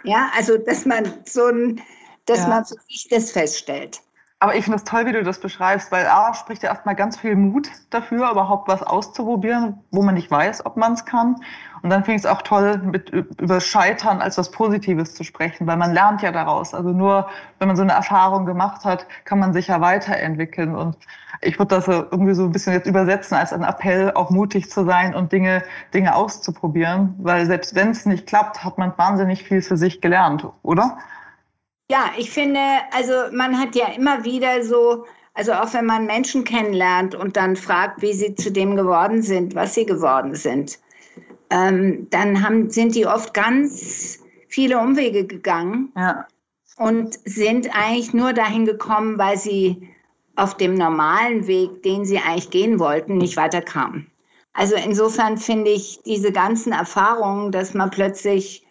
Ja, 0.04 0.30
also 0.36 0.58
dass 0.58 0.86
man 0.86 1.06
so 1.26 1.48
ein, 1.48 1.82
dass 2.26 2.40
ja. 2.40 2.48
man 2.48 2.66
für 2.66 2.76
sich 2.88 3.08
das 3.10 3.32
feststellt. 3.32 4.02
Aber 4.42 4.56
ich 4.56 4.64
finde 4.64 4.78
es 4.78 4.86
toll, 4.86 5.06
wie 5.06 5.12
du 5.12 5.22
das 5.22 5.40
beschreibst, 5.40 5.92
weil 5.92 6.08
A 6.08 6.34
spricht 6.34 6.64
ja 6.64 6.70
erstmal 6.70 6.96
ganz 6.96 7.18
viel 7.18 7.36
Mut 7.36 7.70
dafür, 7.90 8.32
überhaupt 8.32 8.70
was 8.70 8.82
auszuprobieren, 8.82 9.84
wo 9.92 10.02
man 10.02 10.16
nicht 10.16 10.32
weiß, 10.32 10.66
ob 10.66 10.78
man 10.78 10.94
es 10.94 11.04
kann. 11.04 11.44
Und 11.82 11.90
dann 11.90 12.04
finde 12.04 12.18
ich 12.18 12.24
es 12.24 12.26
auch 12.26 12.42
toll, 12.42 12.78
mit, 12.78 13.10
über 13.10 13.62
Scheitern 13.62 14.22
als 14.22 14.38
was 14.38 14.52
Positives 14.52 15.16
zu 15.16 15.24
sprechen, 15.24 15.68
weil 15.68 15.78
man 15.78 15.94
lernt 15.94 16.22
ja 16.22 16.32
daraus. 16.32 16.74
Also 16.74 16.90
nur, 16.90 17.30
wenn 17.60 17.68
man 17.68 17.78
so 17.78 17.84
eine 17.84 17.94
Erfahrung 17.94 18.46
gemacht 18.46 18.84
hat, 18.84 19.06
kann 19.26 19.40
man 19.40 19.54
sich 19.54 19.68
ja 19.68 19.82
weiterentwickeln. 19.82 20.76
Und 20.76 20.98
ich 21.42 21.58
würde 21.58 21.76
das 21.76 21.88
irgendwie 21.88 22.34
so 22.34 22.44
ein 22.44 22.52
bisschen 22.52 22.74
jetzt 22.74 22.88
übersetzen 22.88 23.38
als 23.38 23.54
einen 23.54 23.64
Appell, 23.64 24.12
auch 24.14 24.30
mutig 24.30 24.70
zu 24.70 24.86
sein 24.86 25.16
und 25.16 25.32
Dinge, 25.32 25.64
Dinge 25.94 26.16
auszuprobieren. 26.16 27.16
Weil 27.20 27.46
selbst 27.46 27.76
wenn 27.76 27.92
es 27.92 28.06
nicht 28.06 28.28
klappt, 28.28 28.64
hat 28.64 28.78
man 28.78 28.94
wahnsinnig 28.98 29.44
viel 29.44 29.62
für 29.62 29.78
sich 29.78 30.02
gelernt, 30.02 30.46
oder? 30.64 30.98
Ja, 31.92 32.12
ich 32.18 32.30
finde, 32.30 32.60
also 32.96 33.14
man 33.36 33.60
hat 33.60 33.76
ja 33.76 33.88
immer 33.88 34.24
wieder 34.24 34.64
so, 34.64 35.06
also 35.34 35.54
auch 35.54 35.74
wenn 35.74 35.86
man 35.86 36.06
Menschen 36.06 36.44
kennenlernt 36.44 37.16
und 37.16 37.36
dann 37.36 37.56
fragt, 37.56 38.02
wie 38.02 38.14
sie 38.14 38.36
zu 38.36 38.52
dem 38.52 38.76
geworden 38.76 39.24
sind, 39.24 39.56
was 39.56 39.74
sie 39.74 39.86
geworden 39.86 40.36
sind, 40.36 40.78
ähm, 41.50 42.08
dann 42.10 42.44
haben, 42.44 42.70
sind 42.70 42.96
die 42.96 43.06
oft 43.06 43.34
ganz 43.34 44.20
viele 44.48 44.80
Umwege 44.80 45.26
gegangen 45.26 45.92
ja. 45.96 46.28
und 46.78 47.20
sind 47.26 47.76
eigentlich 47.76 48.14
nur 48.14 48.34
dahin 48.34 48.66
gekommen, 48.66 49.18
weil 49.18 49.38
sie 49.38 49.90
auf 50.36 50.58
dem 50.58 50.76
normalen 50.76 51.48
Weg, 51.48 51.84
den 51.84 52.06
sie 52.06 52.18
eigentlich 52.18 52.50
gehen 52.50 52.80
wollten, 52.80 53.18
nicht 53.18 53.38
weiterkamen. 53.38 54.10
Also 54.54 54.76
insofern 54.76 55.38
finde 55.38 55.72
ich 55.72 56.02
diese 56.06 56.32
ganzen 56.32 56.72
Erfahrungen, 56.72 57.52
dass 57.52 57.74
man 57.74 57.92
plötzlich 57.92 58.66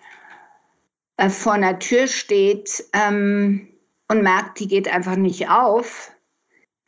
äh, 1.17 1.29
vor 1.29 1.53
einer 1.53 1.79
Tür 1.79 2.07
steht 2.07 2.85
ähm, 2.93 3.69
und 4.09 4.23
merkt, 4.23 4.61
die 4.61 4.69
geht 4.69 4.89
einfach 4.93 5.17
nicht 5.17 5.51
auf 5.51 6.13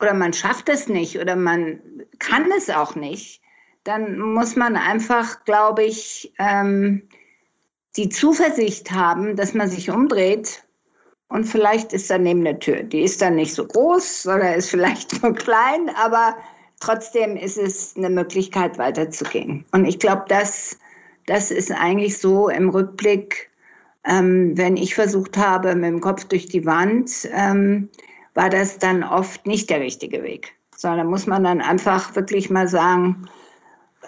oder 0.01 0.15
man 0.15 0.33
schafft 0.33 0.69
es 0.69 0.89
nicht 0.89 1.19
oder 1.19 1.37
man 1.37 1.81
kann 2.19 2.51
es 2.57 2.71
auch 2.71 2.95
nicht, 2.95 3.43
dann 3.85 4.19
muss 4.19 4.57
man 4.57 4.77
einfach, 4.77 5.45
glaube 5.45 5.85
ich, 5.85 6.33
ähm, 6.39 7.03
die 7.97 8.09
Zuversicht 8.09 8.91
haben, 8.93 9.37
dass 9.37 9.55
man 9.55 9.69
sich 9.69 9.91
umdreht 9.91 10.65
und 11.29 11.45
vielleicht 11.45 11.93
ist 11.93 12.11
daneben 12.11 12.47
eine 12.47 12.59
Tür. 12.59 12.83
Die 12.83 13.03
ist 13.03 13.21
dann 13.23 13.37
nicht 13.37 13.55
so 13.55 13.67
groß 13.67 14.27
oder 14.27 14.55
ist 14.55 14.71
vielleicht 14.71 15.23
nur 15.23 15.35
klein, 15.35 15.91
aber 15.97 16.37
trotzdem 16.81 17.37
ist 17.37 17.59
es 17.59 17.97
eine 17.97 18.11
Möglichkeit, 18.11 18.79
weiterzugehen. 18.79 19.65
Und 19.73 19.85
ich 19.87 19.99
glaube, 19.99 20.25
das, 20.29 20.79
das 21.27 21.51
ist 21.51 21.73
eigentlich 21.73 22.19
so 22.19 22.49
im 22.49 22.69
Rückblick 22.69 23.51
ähm, 24.05 24.57
wenn 24.57 24.77
ich 24.77 24.95
versucht 24.95 25.37
habe, 25.37 25.75
mit 25.75 25.91
dem 25.91 26.01
Kopf 26.01 26.25
durch 26.25 26.47
die 26.47 26.65
Wand, 26.65 27.29
ähm, 27.33 27.89
war 28.35 28.49
das 28.49 28.79
dann 28.79 29.03
oft 29.03 29.47
nicht 29.47 29.69
der 29.71 29.81
richtige 29.81 30.23
Weg. 30.23 30.53
Sondern 30.77 31.09
muss 31.09 31.27
man 31.27 31.45
dann 31.45 31.61
einfach 31.61 32.15
wirklich 32.17 32.49
mal 32.49 32.69
sagen, 32.69 33.27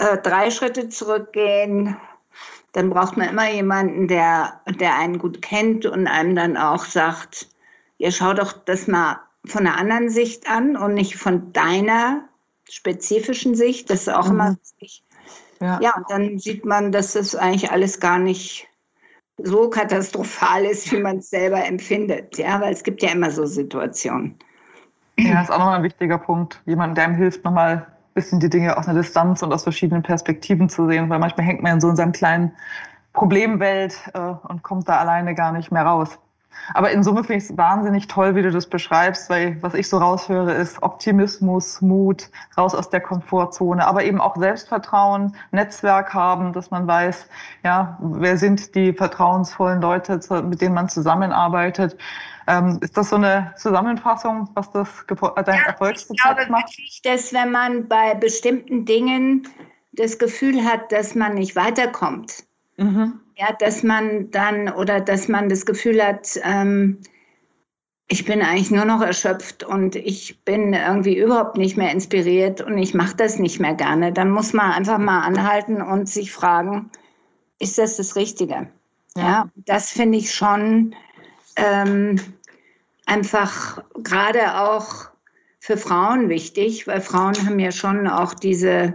äh, 0.03 0.19
drei 0.19 0.51
Schritte 0.51 0.89
zurückgehen. 0.89 1.97
Dann 2.73 2.91
braucht 2.91 3.17
man 3.17 3.29
immer 3.29 3.51
jemanden, 3.51 4.09
der, 4.09 4.61
der 4.67 4.99
einen 4.99 5.19
gut 5.19 5.43
kennt 5.43 5.87
und 5.87 6.07
einem 6.07 6.35
dann 6.35 6.57
auch 6.57 6.85
sagt, 6.85 7.49
ihr 7.99 8.11
schau 8.11 8.33
doch 8.33 8.53
das 8.53 8.87
mal 8.89 9.21
von 9.45 9.67
einer 9.67 9.77
anderen 9.77 10.09
Sicht 10.09 10.49
an 10.49 10.77
und 10.77 10.95
nicht 10.95 11.17
von 11.17 11.53
deiner 11.53 12.25
spezifischen 12.69 13.55
Sicht. 13.55 13.91
Das 13.91 14.03
ist 14.03 14.09
auch 14.09 14.27
mhm. 14.27 14.33
immer 14.33 14.57
wichtig. 14.61 15.05
Ja. 15.61 15.79
ja, 15.81 15.95
und 15.97 16.11
dann 16.11 16.39
sieht 16.39 16.65
man, 16.65 16.91
dass 16.91 17.13
das 17.13 17.37
eigentlich 17.37 17.71
alles 17.71 18.01
gar 18.01 18.19
nicht 18.19 18.67
so 19.39 19.71
katastrophal 19.71 20.65
ist, 20.65 20.91
wie 20.91 21.01
man 21.01 21.19
es 21.19 21.31
selber 21.31 21.65
empfindet. 21.65 22.39
Ja, 22.39 22.61
weil 22.61 22.73
es 22.73 22.83
gibt 22.83 23.03
ja 23.03 23.11
immer 23.11 23.31
so 23.31 23.47
Situationen. 23.47 24.39
Ja, 25.19 25.35
das 25.35 25.45
ist 25.45 25.51
auch 25.51 25.59
nochmal 25.59 25.79
ein 25.79 25.85
wichtiger 25.85 26.19
Punkt. 26.19 26.61
Jemand, 26.65 26.97
der 26.97 27.05
einem 27.05 27.15
hilft, 27.15 27.45
nochmal 27.45 27.87
bisschen 28.15 28.41
die 28.41 28.51
Dinge 28.51 28.77
aus 28.77 28.89
einer 28.89 29.01
Distanz 29.01 29.43
und 29.43 29.53
aus 29.53 29.63
verschiedenen 29.63 30.03
Perspektiven 30.03 30.69
zu 30.69 30.87
sehen, 30.87 31.09
weil 31.11 31.19
manchmal 31.19 31.47
hängt 31.47 31.63
man 31.63 31.75
in 31.75 31.81
so 31.81 31.89
in 31.89 31.97
seinem 31.97 32.13
kleinen 32.13 32.53
Problemwelt 33.13 33.97
äh, 34.15 34.19
und 34.19 34.63
kommt 34.63 34.89
da 34.89 34.99
alleine 34.99 35.35
gar 35.35 35.53
nicht 35.53 35.71
mehr 35.71 35.85
raus. 35.85 36.19
Aber 36.75 36.91
in 36.91 37.03
Summe 37.03 37.25
finde 37.25 37.39
ich 37.39 37.51
es 37.51 37.57
wahnsinnig 37.57 38.07
toll, 38.07 38.35
wie 38.35 38.43
du 38.43 38.51
das 38.51 38.67
beschreibst, 38.67 39.31
weil 39.31 39.61
was 39.63 39.75
ich 39.75 39.89
so 39.89 39.99
raushöre, 39.99 40.53
ist 40.53 40.83
Optimismus, 40.83 41.81
Mut, 41.81 42.31
raus 42.57 42.75
aus 42.75 42.91
der 42.91 43.01
Komfortzone, 43.01 43.87
aber 43.87 44.05
eben 44.05 44.21
auch 44.21 44.37
Selbstvertrauen, 44.37 45.35
Netzwerk 45.51 46.15
haben, 46.15 46.53
dass 46.53 46.71
man 46.71 46.87
weiß, 46.87 47.27
ja, 47.65 47.99
wer 48.01 48.37
sind 48.37 48.75
die 48.75 48.93
vertrauensvollen 48.93 49.81
Leute, 49.81 50.21
mit 50.43 50.61
denen 50.61 50.75
man 50.75 50.89
zusammenarbeitet. 50.89 51.97
Ähm, 52.47 52.79
ist 52.81 52.97
das 52.97 53.11
so 53.11 53.17
eine 53.17 53.55
Zusammenfassung, 53.57 54.49
was 54.55 54.71
das 54.71 54.89
dein 55.07 55.59
ja, 55.59 55.67
Erfolgsrezept 55.67 56.51
macht? 56.51 56.69
Wirklich, 56.69 57.01
dass 57.03 57.33
wenn 57.33 57.51
man 57.53 57.89
bei 57.89 58.15
bestimmten 58.15 58.85
Dingen 58.85 59.49
das 59.93 60.19
Gefühl 60.19 60.65
hat, 60.65 60.91
dass 60.91 61.15
man 61.15 61.35
nicht 61.35 61.57
weiterkommt, 61.57 62.45
mhm. 62.77 63.21
Ja, 63.37 63.49
dass 63.59 63.83
man 63.83 64.31
dann 64.31 64.69
oder 64.69 65.01
dass 65.01 65.27
man 65.27 65.49
das 65.49 65.65
Gefühl 65.65 66.05
hat, 66.05 66.39
ähm, 66.45 66.99
ich 68.09 68.27
bin 68.27 68.43
eigentlich 68.43 68.71
nur 68.71 68.85
noch 68.85 69.01
erschöpft 69.01 69.65
und 69.65 69.97
ich 69.97 70.45
bin 70.45 70.75
irgendwie 70.75 71.17
überhaupt 71.17 71.57
nicht 71.57 71.79
mehr 71.79 71.91
inspiriert 71.91 72.61
und 72.61 72.77
ich 72.77 72.93
mache 72.93 73.17
das 73.17 73.39
nicht 73.39 73.59
mehr 73.59 73.75
gerne. 73.75 74.13
Dann 74.13 74.31
muss 74.31 74.53
man 74.53 74.73
einfach 74.73 74.99
mal 74.99 75.23
anhalten 75.23 75.81
und 75.81 76.11
sich 76.11 76.31
fragen, 76.31 76.91
ist 77.59 77.79
das 77.79 77.97
das 77.97 78.15
Richtige? 78.15 78.69
Ja, 79.17 79.23
ja 79.23 79.49
das 79.57 79.91
finde 79.91 80.19
ich 80.19 80.35
schon 80.35 80.95
ähm, 81.57 82.21
einfach 83.07 83.83
gerade 84.03 84.61
auch 84.61 85.09
für 85.59 85.77
Frauen 85.77 86.29
wichtig, 86.29 86.87
weil 86.87 87.01
Frauen 87.01 87.35
haben 87.47 87.59
ja 87.59 87.71
schon 87.71 88.09
auch 88.09 88.35
diese, 88.35 88.95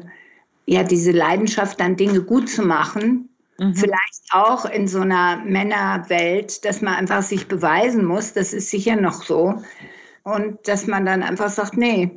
ja, 0.65 0.83
diese 0.83 1.11
Leidenschaft, 1.11 1.79
dann 1.79 1.95
Dinge 1.95 2.21
gut 2.21 2.49
zu 2.49 2.61
machen. 2.61 3.29
Mhm. 3.59 3.75
Vielleicht 3.75 4.23
auch 4.31 4.65
in 4.65 4.87
so 4.87 4.99
einer 4.99 5.37
Männerwelt, 5.37 6.65
dass 6.65 6.81
man 6.81 6.95
einfach 6.95 7.23
sich 7.23 7.47
beweisen 7.47 8.05
muss, 8.05 8.33
das 8.33 8.53
ist 8.53 8.69
sicher 8.69 8.95
noch 8.95 9.23
so. 9.23 9.61
Und 10.23 10.67
dass 10.67 10.87
man 10.87 11.05
dann 11.05 11.23
einfach 11.23 11.49
sagt, 11.49 11.77
nee, 11.77 12.11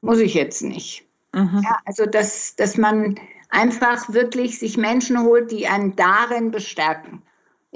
muss 0.00 0.20
ich 0.20 0.34
jetzt 0.34 0.62
nicht. 0.62 1.04
Mhm. 1.32 1.62
Ja, 1.64 1.78
also, 1.84 2.06
dass, 2.06 2.54
dass 2.54 2.76
man 2.76 3.18
einfach 3.50 4.12
wirklich 4.12 4.58
sich 4.58 4.76
Menschen 4.76 5.20
holt, 5.22 5.50
die 5.50 5.66
einen 5.66 5.96
darin 5.96 6.50
bestärken. 6.50 7.22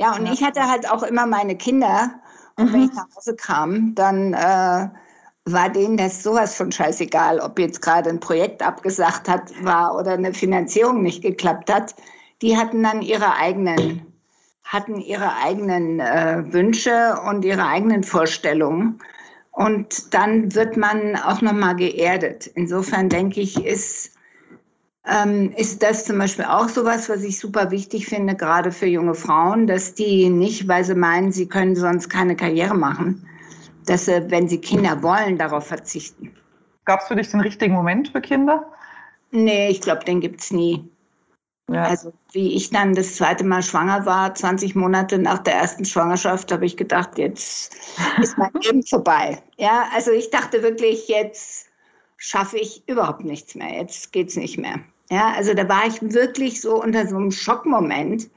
Ja, 0.01 0.17
und 0.17 0.27
ja. 0.27 0.33
ich 0.33 0.43
hatte 0.43 0.63
halt 0.69 0.91
auch 0.91 1.03
immer 1.03 1.27
meine 1.27 1.57
Kinder. 1.57 2.11
Und 2.57 2.71
mhm. 2.71 2.73
wenn 2.73 2.83
ich 2.85 2.93
nach 2.95 3.07
Hause 3.17 3.37
kam, 3.37 3.95
dann 3.95 4.33
äh, 4.35 4.89
war 5.45 5.69
denen 5.73 5.97
das 5.97 6.23
sowas 6.23 6.55
von 6.55 6.73
scheißegal, 6.73 7.39
ob 7.41 7.59
jetzt 7.59 7.83
gerade 7.83 8.11
ein 8.11 8.21
Projekt 8.21 8.63
abgesagt 8.63 9.29
hat 9.29 9.53
war 9.65 9.97
oder 9.97 10.13
eine 10.13 10.35
Finanzierung 10.35 11.03
nicht 11.03 11.23
geklappt 11.23 11.73
hat 11.73 11.95
die 12.43 12.57
hatten 12.57 12.83
dann 12.83 13.03
ihre 13.03 13.35
eigenen, 13.37 14.07
hatten 14.65 15.01
ihre 15.01 15.37
eigenen 15.37 16.01
äh, 16.01 16.43
Wünsche 16.53 17.19
und 17.29 17.45
ihre 17.45 17.67
eigenen 17.67 18.03
Vorstellungen. 18.03 19.01
Und 19.53 20.15
dann 20.15 20.55
wird 20.55 20.77
man 20.77 21.17
auch 21.17 21.43
nochmal 21.43 21.77
geerdet. 21.77 22.47
Insofern 22.55 23.09
denke 23.09 23.41
ich, 23.41 23.65
ist, 23.65 24.15
ähm, 25.11 25.53
ist 25.57 25.83
das 25.83 26.05
zum 26.05 26.19
Beispiel 26.19 26.45
auch 26.45 26.69
sowas, 26.69 27.09
was 27.09 27.23
ich 27.23 27.39
super 27.39 27.71
wichtig 27.71 28.07
finde, 28.07 28.37
gerade 28.37 28.71
für 28.71 28.87
junge 28.87 29.15
Frauen, 29.15 29.67
dass 29.67 29.95
die 29.95 30.29
nicht, 30.29 30.69
weil 30.69 30.85
sie 30.85 30.95
meinen, 30.95 31.33
sie 31.33 31.49
können 31.49 31.75
sonst 31.75 32.09
keine 32.09 32.37
Karriere 32.37 32.75
machen, 32.75 33.27
dass 33.87 34.07
sie, 34.07 34.31
wenn 34.31 34.49
sie 34.49 34.59
Kinder 34.59 35.03
wollen, 35.03 35.37
darauf 35.37 35.67
verzichten. 35.67 36.33
Gab 36.85 37.01
es 37.01 37.09
für 37.09 37.17
dich 37.17 37.29
den 37.31 37.41
richtigen 37.41 37.75
Moment 37.75 38.09
für 38.09 38.21
Kinder? 38.21 38.65
Nee, 39.33 39.69
ich 39.69 39.81
glaube, 39.81 40.05
den 40.05 40.21
gibt 40.21 40.41
es 40.41 40.51
nie. 40.51 40.89
Ja. 41.71 41.85
Also 41.85 42.13
wie 42.33 42.55
ich 42.55 42.71
dann 42.71 42.95
das 42.95 43.15
zweite 43.15 43.45
Mal 43.45 43.63
schwanger 43.63 44.05
war, 44.05 44.35
20 44.35 44.75
Monate 44.75 45.19
nach 45.19 45.39
der 45.39 45.55
ersten 45.55 45.85
Schwangerschaft, 45.85 46.51
habe 46.51 46.67
ich 46.67 46.77
gedacht, 46.77 47.17
jetzt 47.19 47.77
ist 48.21 48.37
mein 48.39 48.51
Leben 48.63 48.83
vorbei. 48.85 49.41
Ja, 49.57 49.85
also 49.95 50.11
ich 50.11 50.31
dachte 50.31 50.63
wirklich, 50.63 51.07
jetzt 51.09 51.69
schaffe 52.17 52.59
ich 52.59 52.83
überhaupt 52.89 53.25
nichts 53.25 53.55
mehr. 53.55 53.73
Jetzt 53.81 54.13
geht 54.13 54.29
es 54.29 54.37
nicht 54.37 54.59
mehr. 54.59 54.81
Ja, 55.11 55.33
also 55.37 55.55
da 55.55 55.69
war 55.69 55.87
ich 55.87 56.01
wirklich 56.01 56.61
so 56.61 56.81
unter 56.83 57.07
so 57.07 57.17
einem 57.17 57.33
Schockmoment, 57.33 58.31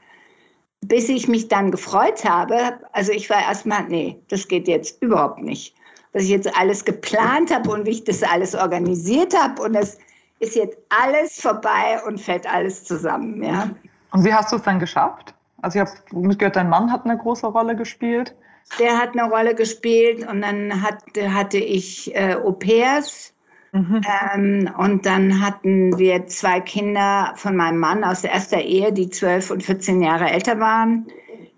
bis 0.80 1.08
ich 1.08 1.28
mich 1.28 1.48
dann 1.48 1.70
gefreut 1.70 2.24
habe. 2.24 2.80
Also 2.92 3.12
ich 3.12 3.30
war 3.30 3.40
erstmal, 3.40 3.84
nee, 3.84 4.18
das 4.28 4.48
geht 4.48 4.66
jetzt 4.68 5.00
überhaupt 5.00 5.40
nicht. 5.40 5.74
Was 6.12 6.24
ich 6.24 6.30
jetzt 6.30 6.56
alles 6.58 6.84
geplant 6.84 7.52
habe 7.54 7.70
und 7.70 7.86
wie 7.86 7.90
ich 7.90 8.04
das 8.04 8.22
alles 8.22 8.54
organisiert 8.54 9.40
habe 9.40 9.62
und 9.62 9.72
das 9.72 9.98
ist 10.40 10.56
jetzt 10.56 10.76
alles 10.90 11.40
vorbei 11.40 12.00
und 12.06 12.20
fällt 12.20 12.46
alles 12.46 12.84
zusammen. 12.84 13.42
Ja. 13.42 13.70
Und 14.12 14.24
wie 14.24 14.32
hast 14.32 14.52
du 14.52 14.56
es 14.56 14.62
dann 14.62 14.78
geschafft? 14.78 15.34
Also 15.62 15.78
ich 15.78 15.86
habe 15.86 15.92
mitgehört, 16.12 16.56
dein 16.56 16.68
Mann 16.68 16.92
hat 16.92 17.04
eine 17.04 17.16
große 17.16 17.46
Rolle 17.46 17.74
gespielt. 17.74 18.34
Der 18.78 18.98
hat 18.98 19.10
eine 19.16 19.28
Rolle 19.30 19.54
gespielt 19.54 20.26
und 20.28 20.42
dann 20.42 20.82
hat, 20.82 21.02
hatte 21.28 21.58
ich 21.58 22.14
äh, 22.14 22.34
Au-pairs. 22.34 23.33
Mhm. 23.74 24.02
Ähm, 24.32 24.70
und 24.78 25.04
dann 25.04 25.44
hatten 25.44 25.98
wir 25.98 26.26
zwei 26.28 26.60
Kinder 26.60 27.32
von 27.34 27.56
meinem 27.56 27.80
Mann 27.80 28.04
aus 28.04 28.22
erster 28.22 28.60
Ehe, 28.60 28.92
die 28.92 29.10
zwölf 29.10 29.50
und 29.50 29.64
14 29.64 30.00
Jahre 30.00 30.30
älter 30.30 30.60
waren. 30.60 31.06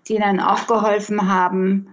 die 0.07 0.17
dann 0.17 0.39
auch 0.39 0.67
geholfen 0.67 1.29
haben. 1.29 1.89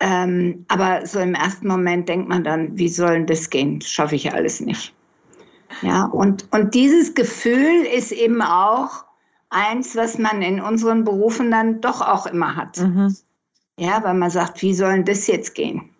Ähm, 0.00 0.64
aber 0.68 1.06
so 1.06 1.18
im 1.18 1.34
ersten 1.34 1.66
Moment 1.66 2.08
denkt 2.08 2.28
man 2.28 2.44
dann, 2.44 2.78
wie 2.78 2.88
soll 2.88 3.14
denn 3.14 3.26
das 3.26 3.50
gehen? 3.50 3.80
Das 3.80 3.90
schaffe 3.90 4.14
ich 4.14 4.32
alles 4.32 4.60
nicht. 4.60 4.94
Ja, 5.82 6.04
und, 6.04 6.46
und 6.52 6.74
dieses 6.74 7.14
Gefühl 7.14 7.84
ist 7.84 8.12
eben 8.12 8.40
auch 8.40 9.04
eins, 9.50 9.96
was 9.96 10.16
man 10.16 10.40
in 10.40 10.60
unseren 10.60 11.04
Berufen 11.04 11.50
dann 11.50 11.80
doch 11.80 12.00
auch 12.00 12.26
immer 12.26 12.54
hat. 12.54 12.78
Mhm. 12.78 13.16
Ja, 13.76 14.02
weil 14.04 14.14
man 14.14 14.30
sagt, 14.30 14.62
wie 14.62 14.72
soll 14.72 14.92
denn 14.92 15.04
das 15.04 15.26
jetzt 15.26 15.54
gehen? 15.54 15.90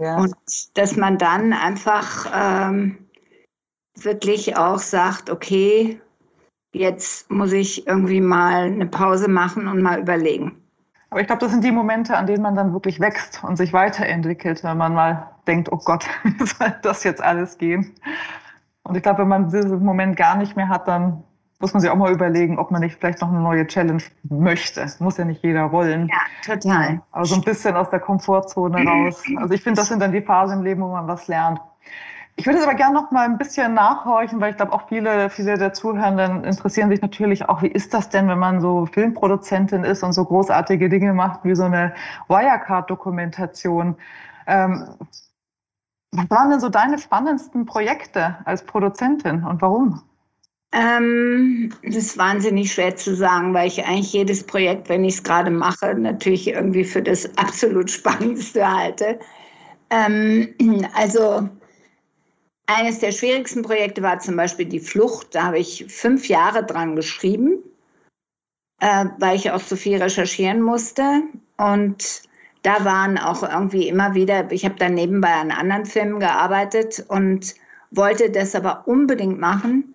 Ja. 0.00 0.16
Und 0.16 0.34
dass 0.74 0.96
man 0.96 1.18
dann 1.18 1.52
einfach 1.52 2.26
ähm, 2.34 3.06
wirklich 3.94 4.56
auch 4.56 4.78
sagt, 4.78 5.28
okay, 5.28 6.00
jetzt 6.72 7.30
muss 7.30 7.52
ich 7.52 7.86
irgendwie 7.86 8.22
mal 8.22 8.64
eine 8.64 8.86
Pause 8.86 9.28
machen 9.28 9.68
und 9.68 9.82
mal 9.82 10.00
überlegen. 10.00 10.56
Aber 11.10 11.20
ich 11.20 11.26
glaube, 11.26 11.40
das 11.40 11.50
sind 11.50 11.64
die 11.64 11.72
Momente, 11.72 12.16
an 12.16 12.26
denen 12.26 12.42
man 12.42 12.54
dann 12.54 12.72
wirklich 12.72 12.98
wächst 12.98 13.44
und 13.44 13.56
sich 13.56 13.72
weiterentwickelt, 13.72 14.64
wenn 14.64 14.78
man 14.78 14.94
mal 14.94 15.28
denkt, 15.46 15.70
oh 15.70 15.80
Gott, 15.84 16.06
wie 16.24 16.46
soll 16.46 16.74
das 16.82 17.04
jetzt 17.04 17.20
alles 17.20 17.58
gehen? 17.58 17.94
Und 18.84 18.96
ich 18.96 19.02
glaube, 19.02 19.20
wenn 19.20 19.28
man 19.28 19.50
diesen 19.50 19.84
Moment 19.84 20.16
gar 20.16 20.36
nicht 20.36 20.56
mehr 20.56 20.68
hat, 20.68 20.88
dann 20.88 21.22
muss 21.60 21.74
man 21.74 21.80
sich 21.82 21.90
auch 21.90 21.96
mal 21.96 22.10
überlegen, 22.10 22.58
ob 22.58 22.70
man 22.70 22.80
nicht 22.80 22.98
vielleicht 22.98 23.20
noch 23.20 23.28
eine 23.28 23.40
neue 23.40 23.66
Challenge 23.66 24.02
möchte. 24.24 24.86
Muss 24.98 25.18
ja 25.18 25.26
nicht 25.26 25.42
jeder 25.44 25.70
wollen. 25.70 26.08
Ja, 26.08 26.54
total. 26.54 27.02
Aber 27.12 27.24
so 27.26 27.34
ein 27.34 27.42
bisschen 27.42 27.76
aus 27.76 27.90
der 27.90 28.00
Komfortzone 28.00 28.82
raus. 28.82 29.22
Also 29.36 29.54
ich 29.54 29.62
finde, 29.62 29.80
das 29.80 29.88
sind 29.88 30.00
dann 30.00 30.12
die 30.12 30.22
Phasen 30.22 30.58
im 30.58 30.64
Leben, 30.64 30.82
wo 30.82 30.88
man 30.88 31.06
was 31.06 31.28
lernt. 31.28 31.60
Ich 32.36 32.46
würde 32.46 32.58
jetzt 32.58 32.66
aber 32.66 32.76
gerne 32.76 32.94
noch 32.94 33.10
mal 33.10 33.26
ein 33.26 33.36
bisschen 33.36 33.74
nachhorchen, 33.74 34.40
weil 34.40 34.52
ich 34.52 34.56
glaube, 34.56 34.72
auch 34.72 34.88
viele, 34.88 35.28
viele 35.28 35.58
der 35.58 35.74
Zuhörenden 35.74 36.44
interessieren 36.44 36.88
sich 36.88 37.02
natürlich 37.02 37.46
auch, 37.46 37.60
wie 37.60 37.68
ist 37.68 37.92
das 37.92 38.08
denn, 38.08 38.28
wenn 38.28 38.38
man 38.38 38.62
so 38.62 38.86
Filmproduzentin 38.86 39.84
ist 39.84 40.02
und 40.02 40.14
so 40.14 40.24
großartige 40.24 40.88
Dinge 40.88 41.12
macht 41.12 41.44
wie 41.44 41.54
so 41.54 41.64
eine 41.64 41.92
Wirecard-Dokumentation. 42.28 43.96
Ähm, 44.46 44.88
was 46.12 46.30
waren 46.30 46.50
denn 46.50 46.60
so 46.60 46.70
deine 46.70 46.98
spannendsten 46.98 47.66
Projekte 47.66 48.38
als 48.46 48.64
Produzentin 48.64 49.44
und 49.44 49.60
warum? 49.60 50.00
Ähm, 50.72 51.72
das 51.82 51.96
ist 51.96 52.18
wahnsinnig 52.18 52.72
schwer 52.72 52.94
zu 52.94 53.16
sagen, 53.16 53.52
weil 53.54 53.66
ich 53.66 53.84
eigentlich 53.84 54.12
jedes 54.12 54.44
Projekt, 54.44 54.88
wenn 54.88 55.04
ich 55.04 55.14
es 55.14 55.22
gerade 55.22 55.50
mache, 55.50 55.94
natürlich 55.94 56.46
irgendwie 56.46 56.84
für 56.84 57.02
das 57.02 57.28
absolut 57.36 57.90
Spannendste 57.90 58.70
halte. 58.70 59.18
Ähm, 59.90 60.54
also 60.94 61.48
eines 62.66 63.00
der 63.00 63.10
schwierigsten 63.10 63.62
Projekte 63.62 64.02
war 64.02 64.20
zum 64.20 64.36
Beispiel 64.36 64.66
die 64.66 64.78
Flucht. 64.78 65.34
Da 65.34 65.44
habe 65.46 65.58
ich 65.58 65.86
fünf 65.88 66.28
Jahre 66.28 66.64
dran 66.64 66.94
geschrieben, 66.94 67.58
äh, 68.80 69.06
weil 69.18 69.36
ich 69.36 69.50
auch 69.50 69.60
so 69.60 69.74
viel 69.74 70.00
recherchieren 70.00 70.62
musste. 70.62 71.22
Und 71.56 72.22
da 72.62 72.84
waren 72.84 73.18
auch 73.18 73.42
irgendwie 73.42 73.88
immer 73.88 74.14
wieder, 74.14 74.52
ich 74.52 74.64
habe 74.64 74.76
dann 74.76 74.94
nebenbei 74.94 75.32
an 75.32 75.50
anderen 75.50 75.84
Filmen 75.84 76.20
gearbeitet 76.20 77.04
und 77.08 77.56
wollte 77.90 78.30
das 78.30 78.54
aber 78.54 78.86
unbedingt 78.86 79.40
machen. 79.40 79.94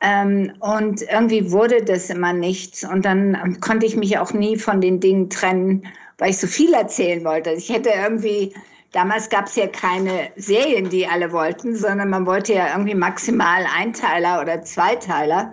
Ähm, 0.00 0.52
und 0.60 1.02
irgendwie 1.02 1.50
wurde 1.50 1.82
das 1.82 2.10
immer 2.10 2.32
nichts. 2.32 2.84
Und 2.84 3.04
dann 3.04 3.60
konnte 3.60 3.86
ich 3.86 3.96
mich 3.96 4.18
auch 4.18 4.32
nie 4.32 4.56
von 4.56 4.80
den 4.80 5.00
Dingen 5.00 5.28
trennen, 5.28 5.86
weil 6.18 6.30
ich 6.30 6.38
so 6.38 6.46
viel 6.46 6.72
erzählen 6.72 7.24
wollte. 7.24 7.50
Ich 7.50 7.68
hätte 7.68 7.90
irgendwie, 7.90 8.54
damals 8.92 9.28
gab 9.28 9.46
es 9.46 9.56
ja 9.56 9.66
keine 9.66 10.30
Serien, 10.36 10.88
die 10.88 11.06
alle 11.06 11.32
wollten, 11.32 11.74
sondern 11.74 12.10
man 12.10 12.26
wollte 12.26 12.54
ja 12.54 12.68
irgendwie 12.72 12.94
maximal 12.94 13.64
Einteiler 13.76 14.40
oder 14.40 14.62
Zweiteiler. 14.62 15.52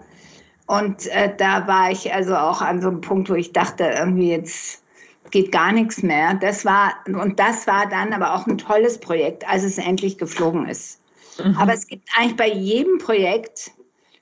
Und 0.67 1.08
äh, 1.08 1.31
da 1.36 1.67
war 1.67 1.91
ich 1.91 2.13
also 2.13 2.36
auch 2.36 2.62
an 2.62 2.81
so 2.81 2.89
einem 2.89 3.01
Punkt, 3.01 3.29
wo 3.29 3.36
ich 3.36 3.51
dachte, 3.53 3.84
irgendwie 3.84 4.31
jetzt 4.31 4.84
geht 5.31 5.51
gar 5.51 5.71
nichts 5.71 6.03
mehr. 6.03 6.36
Das 6.36 6.65
war, 6.65 6.93
und 7.08 7.39
das 7.39 7.67
war 7.67 7.88
dann 7.89 8.13
aber 8.13 8.36
auch 8.36 8.47
ein 8.47 8.58
tolles 8.58 8.99
Projekt, 8.99 9.47
als 9.47 9.63
es 9.63 9.77
endlich 9.77 10.17
geflogen 10.17 10.67
ist. 10.67 10.99
Mhm. 11.43 11.58
Aber 11.58 11.73
es 11.73 11.88
gibt 11.88 12.08
eigentlich 12.15 12.38
bei 12.38 12.49
jedem 12.49 12.99
Projekt 12.99 13.71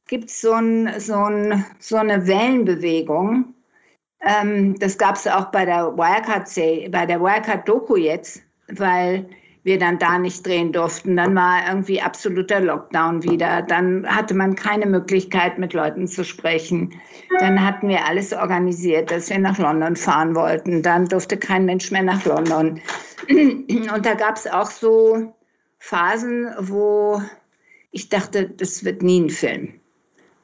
gibt 0.08 0.30
so 0.30 0.54
ein, 0.54 1.00
so, 1.00 1.16
ein, 1.16 1.66
so 1.80 1.98
eine 1.98 2.28
Wellenbewegung. 2.28 3.54
Ähm, 4.22 4.78
das 4.80 4.98
gab 4.98 5.16
es 5.16 5.28
auch 5.28 5.46
bei 5.46 5.66
der 5.66 5.98
Wirecard, 5.98 6.50
bei 6.92 7.06
der 7.06 7.20
Wirecard 7.20 7.68
Doku 7.68 7.96
jetzt, 7.96 8.42
weil 8.68 9.28
wir 9.64 9.80
dann 9.80 9.98
da 9.98 10.20
nicht 10.20 10.46
drehen 10.46 10.74
durften. 10.74 11.16
Dann 11.16 11.36
war 11.36 11.68
irgendwie 11.68 12.02
absoluter 12.02 12.60
Lockdown 12.60 13.24
wieder. 13.24 13.62
Dann 13.62 14.06
hatte 14.08 14.34
man 14.34 14.56
keine 14.56 14.86
Möglichkeit, 14.86 15.58
mit 15.58 15.74
Leuten 15.74 16.08
zu 16.08 16.24
sprechen. 16.26 16.94
Dann 17.40 17.66
hatten 17.66 17.88
wir 17.88 18.06
alles 18.06 18.34
organisiert, 18.34 19.10
dass 19.10 19.30
wir 19.30 19.40
nach 19.40 19.58
London 19.58 19.96
fahren 19.96 20.36
wollten. 20.36 20.82
Dann 20.82 21.08
durfte 21.08 21.38
kein 21.38 21.66
Mensch 21.66 21.92
mehr 21.92 22.04
nach 22.04 22.26
London. 22.26 22.82
Und 23.30 24.06
da 24.06 24.14
gab 24.16 24.36
es 24.36 24.48
auch 24.48 24.70
so 24.70 25.34
Phasen, 25.80 26.48
wo 26.60 27.22
ich 27.92 28.10
dachte, 28.10 28.50
das 28.50 28.84
wird 28.84 29.02
nie 29.02 29.22
ein 29.22 29.30
Film. 29.30 29.80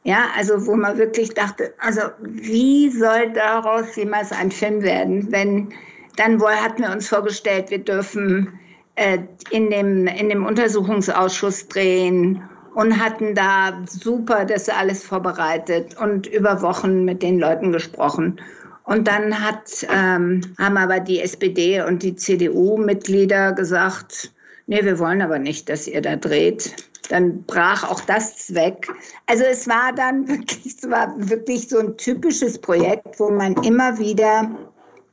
Ja, 0.03 0.27
also 0.35 0.65
wo 0.65 0.75
man 0.75 0.97
wirklich 0.97 1.33
dachte, 1.33 1.73
also 1.77 2.01
wie 2.21 2.89
soll 2.89 3.31
daraus 3.33 3.95
jemals 3.95 4.31
ein 4.31 4.49
Film 4.49 4.81
werden, 4.81 5.31
wenn 5.31 5.73
dann 6.15 6.39
wohl 6.39 6.51
hatten 6.51 6.83
wir 6.83 6.91
uns 6.91 7.07
vorgestellt, 7.07 7.69
wir 7.69 7.79
dürfen 7.79 8.59
äh, 8.95 9.19
in, 9.51 9.69
dem, 9.69 10.07
in 10.07 10.29
dem 10.29 10.45
Untersuchungsausschuss 10.45 11.67
drehen 11.67 12.41
und 12.75 12.99
hatten 12.99 13.35
da 13.35 13.81
super 13.85 14.45
das 14.45 14.69
alles 14.69 15.03
vorbereitet 15.05 15.95
und 15.99 16.27
über 16.27 16.61
Wochen 16.61 17.05
mit 17.05 17.23
den 17.23 17.39
Leuten 17.39 17.71
gesprochen. 17.71 18.39
Und 18.83 19.07
dann 19.07 19.39
hat, 19.39 19.85
ähm, 19.93 20.41
haben 20.57 20.77
aber 20.77 20.99
die 20.99 21.21
SPD 21.21 21.81
und 21.81 22.03
die 22.03 22.15
CDU-Mitglieder 22.15 23.53
gesagt, 23.53 24.31
nee, 24.69 24.83
wir 24.83 24.99
wollen 24.99 25.21
aber 25.21 25.39
nicht, 25.39 25.67
dass 25.69 25.87
ihr 25.87 26.01
da 26.01 26.15
dreht 26.15 26.75
dann 27.09 27.43
brach 27.43 27.89
auch 27.89 28.01
das 28.01 28.53
weg. 28.53 28.87
Also 29.25 29.43
es 29.43 29.67
war 29.67 29.91
dann 29.93 30.27
wirklich, 30.27 30.77
es 30.77 30.89
war 30.89 31.13
wirklich 31.17 31.67
so 31.67 31.79
ein 31.79 31.97
typisches 31.97 32.59
Projekt, 32.59 33.19
wo 33.19 33.29
man 33.29 33.55
immer 33.63 33.97
wieder 33.97 34.49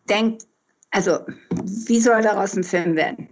denkt, 0.09 0.45
also 0.91 1.19
wie 1.65 2.01
soll 2.01 2.23
daraus 2.23 2.55
ein 2.57 2.65
Film 2.65 2.97
werden? 2.97 3.29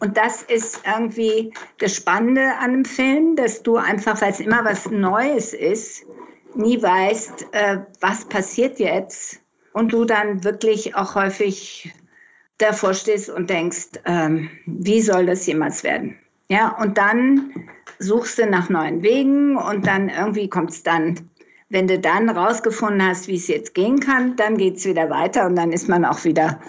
Und 0.00 0.16
das 0.16 0.42
ist 0.42 0.80
irgendwie 0.86 1.52
das 1.78 1.96
Spannende 1.96 2.54
an 2.58 2.72
einem 2.72 2.84
Film, 2.84 3.36
dass 3.36 3.62
du 3.62 3.76
einfach, 3.76 4.20
weil 4.20 4.30
es 4.30 4.40
immer 4.40 4.64
was 4.64 4.88
Neues 4.90 5.52
ist, 5.52 6.04
nie 6.54 6.80
weißt, 6.80 7.46
äh, 7.52 7.78
was 8.00 8.24
passiert 8.26 8.78
jetzt. 8.78 9.40
Und 9.72 9.92
du 9.92 10.04
dann 10.04 10.44
wirklich 10.44 10.94
auch 10.94 11.16
häufig 11.16 11.92
davor 12.58 12.94
stehst 12.94 13.30
und 13.30 13.50
denkst, 13.50 14.00
ähm, 14.04 14.50
wie 14.66 15.00
soll 15.00 15.26
das 15.26 15.46
jemals 15.46 15.82
werden? 15.82 16.18
Ja, 16.48 16.76
und 16.80 16.98
dann 16.98 17.68
suchst 17.98 18.38
du 18.38 18.46
nach 18.46 18.68
neuen 18.68 19.02
Wegen 19.02 19.56
und 19.56 19.86
dann 19.86 20.08
irgendwie 20.08 20.48
kommt 20.48 20.70
es 20.70 20.82
dann, 20.82 21.30
wenn 21.70 21.88
du 21.88 21.98
dann 21.98 22.28
rausgefunden 22.28 23.04
hast, 23.06 23.26
wie 23.28 23.36
es 23.36 23.48
jetzt 23.48 23.74
gehen 23.74 23.98
kann, 23.98 24.36
dann 24.36 24.58
geht 24.58 24.76
es 24.76 24.84
wieder 24.84 25.10
weiter 25.10 25.46
und 25.46 25.56
dann 25.56 25.72
ist 25.72 25.88
man 25.88 26.04
auch 26.04 26.24
wieder 26.24 26.60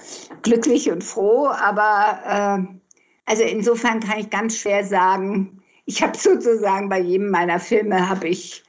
glücklich 0.41 0.89
und 0.89 1.04
froh. 1.04 1.48
Aber 1.48 2.19
äh, 2.26 2.76
also 3.26 3.43
insofern 3.43 4.00
kann 4.00 4.19
ich 4.19 4.30
ganz 4.30 4.58
schwer 4.58 4.84
sagen, 4.84 5.62
ich 5.86 6.02
habe 6.02 6.17
sozusagen 6.17 6.89
bei 6.89 7.00
jedem 7.00 7.30
meiner 7.30 7.60
Filme 7.60 8.10
habe 8.10 8.30
ich 8.30 8.63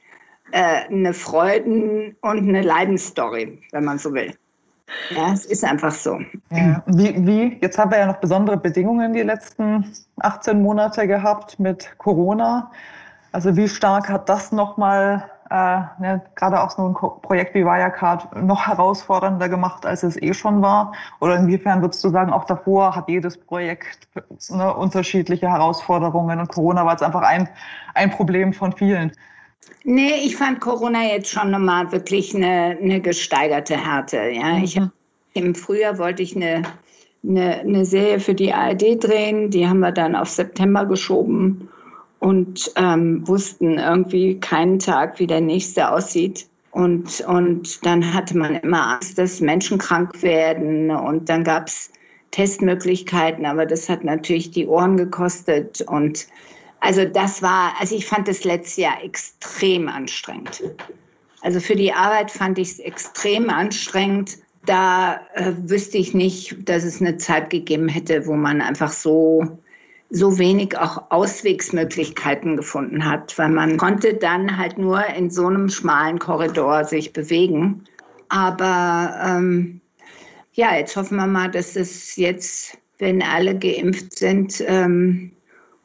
äh, 0.51 0.85
eine 0.85 1.13
Freuden- 1.13 2.15
und 2.21 2.37
eine 2.39 2.61
Leidensstory, 2.61 3.59
wenn 3.71 3.85
man 3.85 3.97
so 3.97 4.13
will. 4.13 4.33
Ja, 5.09 5.33
es 5.33 5.45
ist 5.45 5.63
einfach 5.63 5.91
so. 5.91 6.19
Ja, 6.49 6.83
wie, 6.87 7.25
wie, 7.25 7.57
jetzt 7.61 7.77
haben 7.77 7.91
wir 7.91 7.99
ja 7.99 8.07
noch 8.07 8.17
besondere 8.17 8.57
Bedingungen 8.57 9.13
die 9.13 9.21
letzten 9.21 9.93
18 10.19 10.61
Monate 10.61 11.07
gehabt 11.07 11.59
mit 11.59 11.97
Corona. 11.97 12.71
Also 13.31 13.55
wie 13.55 13.67
stark 13.67 14.09
hat 14.09 14.29
das 14.29 14.51
nochmal, 14.51 15.29
äh, 15.49 15.81
ne, 15.99 16.21
gerade 16.35 16.61
auch 16.61 16.71
so 16.71 16.87
ein 16.87 16.93
Projekt 17.21 17.53
wie 17.53 17.65
Wirecard, 17.65 18.35
noch 18.41 18.67
herausfordernder 18.67 19.49
gemacht, 19.49 19.85
als 19.85 20.03
es 20.03 20.21
eh 20.21 20.33
schon 20.33 20.61
war? 20.61 20.93
Oder 21.19 21.37
inwiefern 21.37 21.81
würdest 21.81 22.03
du 22.03 22.09
sagen, 22.09 22.31
auch 22.31 22.45
davor 22.45 22.95
hat 22.95 23.09
jedes 23.09 23.37
Projekt 23.37 24.07
ne, 24.49 24.73
unterschiedliche 24.73 25.49
Herausforderungen 25.49 26.39
und 26.39 26.47
Corona 26.49 26.85
war 26.85 26.93
jetzt 26.93 27.03
einfach 27.03 27.21
ein, 27.23 27.49
ein 27.93 28.09
Problem 28.09 28.53
von 28.53 28.71
vielen? 28.71 29.11
Nee, 29.83 30.15
ich 30.25 30.35
fand 30.35 30.59
Corona 30.59 31.03
jetzt 31.03 31.31
schon 31.31 31.51
nochmal 31.51 31.91
wirklich 31.91 32.35
eine, 32.35 32.77
eine 32.81 33.01
gesteigerte 33.01 33.77
Härte. 33.77 34.17
Ja, 34.33 34.57
mhm. 34.57 34.63
ich 34.63 34.79
im 35.33 35.55
Frühjahr 35.55 35.97
wollte 35.97 36.23
ich 36.23 36.35
eine, 36.35 36.63
eine, 37.23 37.59
eine 37.59 37.85
Serie 37.85 38.19
für 38.19 38.33
die 38.33 38.51
ARD 38.51 39.03
drehen. 39.03 39.49
Die 39.49 39.67
haben 39.67 39.79
wir 39.79 39.91
dann 39.91 40.15
auf 40.15 40.29
September 40.29 40.85
geschoben 40.85 41.69
und 42.19 42.71
ähm, 42.75 43.27
wussten 43.27 43.77
irgendwie 43.77 44.39
keinen 44.39 44.79
Tag, 44.79 45.19
wie 45.19 45.27
der 45.27 45.41
nächste 45.41 45.89
aussieht. 45.89 46.47
Und, 46.71 47.21
und 47.21 47.85
dann 47.85 48.13
hatte 48.13 48.37
man 48.37 48.55
immer 48.55 48.95
Angst, 48.95 49.17
dass 49.17 49.39
Menschen 49.39 49.77
krank 49.77 50.21
werden. 50.21 50.91
Und 50.91 51.29
dann 51.29 51.43
gab 51.43 51.67
es 51.67 51.91
Testmöglichkeiten, 52.31 53.45
aber 53.45 53.65
das 53.65 53.89
hat 53.89 54.03
natürlich 54.03 54.51
die 54.51 54.67
Ohren 54.67 54.97
gekostet. 54.97 55.81
Und 55.81 56.27
also 56.79 57.05
das 57.05 57.41
war, 57.41 57.73
also 57.79 57.95
ich 57.95 58.05
fand 58.05 58.27
das 58.27 58.43
letzte 58.43 58.81
Jahr 58.81 59.03
extrem 59.03 59.87
anstrengend. 59.87 60.63
Also 61.41 61.59
für 61.59 61.75
die 61.75 61.93
Arbeit 61.93 62.31
fand 62.31 62.57
ich 62.57 62.71
es 62.71 62.79
extrem 62.79 63.49
anstrengend, 63.49 64.37
da 64.65 65.21
äh, 65.33 65.53
wüsste 65.63 65.97
ich 65.97 66.13
nicht, 66.13 66.67
dass 66.67 66.83
es 66.83 66.99
eine 66.99 67.17
Zeit 67.17 67.49
gegeben 67.49 67.87
hätte, 67.87 68.25
wo 68.27 68.33
man 68.33 68.61
einfach 68.61 68.91
so 68.91 69.57
so 70.09 70.37
wenig 70.37 70.77
auch 70.77 71.11
Auswegsmöglichkeiten 71.11 72.55
gefunden 72.55 73.03
hat, 73.03 73.37
weil 73.37 73.49
man 73.49 73.77
konnte 73.77 74.13
dann 74.13 74.57
halt 74.57 74.77
nur 74.77 75.05
in 75.05 75.29
so 75.29 75.47
einem 75.47 75.69
schmalen 75.69 76.17
Korridor 76.17 76.85
sich 76.85 77.11
bewegen. 77.11 77.83
Aber 78.29 79.13
ähm, 79.21 79.81
ja, 80.53 80.75
jetzt 80.77 80.95
hoffen 80.95 81.17
wir 81.17 81.27
mal, 81.27 81.51
dass 81.51 81.75
es 81.75 82.15
jetzt, 82.15 82.77
wenn 82.99 83.21
alle 83.21 83.57
geimpft 83.57 84.17
sind 84.17 84.63
ähm, 84.65 85.33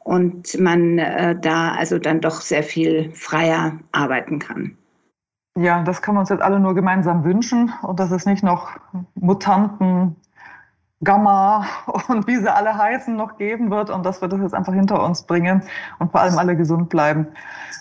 und 0.03 0.59
man 0.59 0.97
äh, 0.99 1.35
da 1.39 1.71
also 1.73 1.99
dann 1.99 2.21
doch 2.21 2.41
sehr 2.41 2.63
viel 2.63 3.11
freier 3.11 3.79
arbeiten 3.91 4.39
kann. 4.39 4.77
Ja, 5.55 5.83
das 5.83 6.01
können 6.01 6.17
wir 6.17 6.21
uns 6.21 6.29
jetzt 6.29 6.41
alle 6.41 6.59
nur 6.59 6.73
gemeinsam 6.73 7.23
wünschen 7.23 7.71
und 7.83 7.99
dass 7.99 8.11
es 8.11 8.25
nicht 8.25 8.43
noch 8.43 8.71
Mutanten 9.13 10.15
Gamma 11.03 11.65
und 12.07 12.27
wie 12.27 12.37
sie 12.37 12.51
alle 12.51 12.77
heißen 12.77 13.15
noch 13.15 13.37
geben 13.37 13.69
wird 13.69 13.89
und 13.89 14.05
dass 14.05 14.21
wir 14.21 14.27
das 14.27 14.39
jetzt 14.41 14.53
einfach 14.53 14.73
hinter 14.73 15.03
uns 15.03 15.23
bringen 15.23 15.61
und 15.99 16.11
vor 16.11 16.21
allem 16.21 16.37
alle 16.37 16.55
gesund 16.55 16.89
bleiben. 16.89 17.27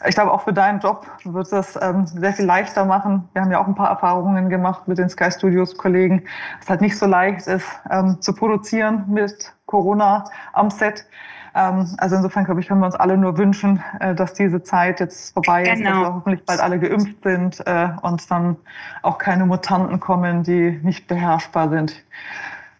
Ich 0.06 0.14
glaube, 0.14 0.32
auch 0.32 0.42
für 0.42 0.52
deinen 0.52 0.80
Job 0.80 1.06
wird 1.24 1.50
das 1.52 1.78
ähm, 1.80 2.06
sehr 2.06 2.32
viel 2.32 2.44
leichter 2.44 2.85
machen. 2.85 3.28
Wir 3.32 3.42
haben 3.42 3.50
ja 3.50 3.61
auch 3.61 3.68
ein 3.68 3.74
paar 3.74 3.90
Erfahrungen 3.90 4.48
gemacht 4.48 4.88
mit 4.88 4.98
den 4.98 5.08
Sky 5.08 5.30
Studios 5.30 5.76
Kollegen, 5.76 6.24
es 6.61 6.68
halt 6.68 6.80
nicht 6.80 6.98
so 6.98 7.06
leicht 7.06 7.46
ist 7.46 7.66
ähm, 7.90 8.20
zu 8.20 8.35
produzieren 8.35 9.04
mit 9.08 9.52
Corona 9.66 10.24
am 10.52 10.70
Set. 10.70 11.06
Ähm, 11.55 11.95
also 11.99 12.17
insofern, 12.17 12.45
glaube 12.45 12.61
ich, 12.61 12.69
können 12.69 12.81
wir 12.81 12.87
uns 12.87 12.95
alle 12.95 13.17
nur 13.17 13.37
wünschen, 13.38 13.83
äh, 14.01 14.15
dass 14.15 14.35
diese 14.35 14.62
Zeit 14.62 15.01
jetzt 15.01 15.35
vorbei 15.35 15.62
ist, 15.62 15.79
genau. 15.79 15.91
dass 15.91 15.99
wir 16.01 16.15
hoffentlich 16.15 16.45
bald 16.45 16.61
alle 16.61 16.79
geimpft 16.79 17.23
sind 17.23 17.67
äh, 17.67 17.88
und 18.03 18.31
dann 18.31 18.57
auch 19.03 19.19
keine 19.19 19.47
Mutanten 19.47 20.01
kommen, 20.01 20.43
die 20.43 20.81
nicht 20.83 21.07
beherrschbar 21.09 21.69
sind. 21.69 22.05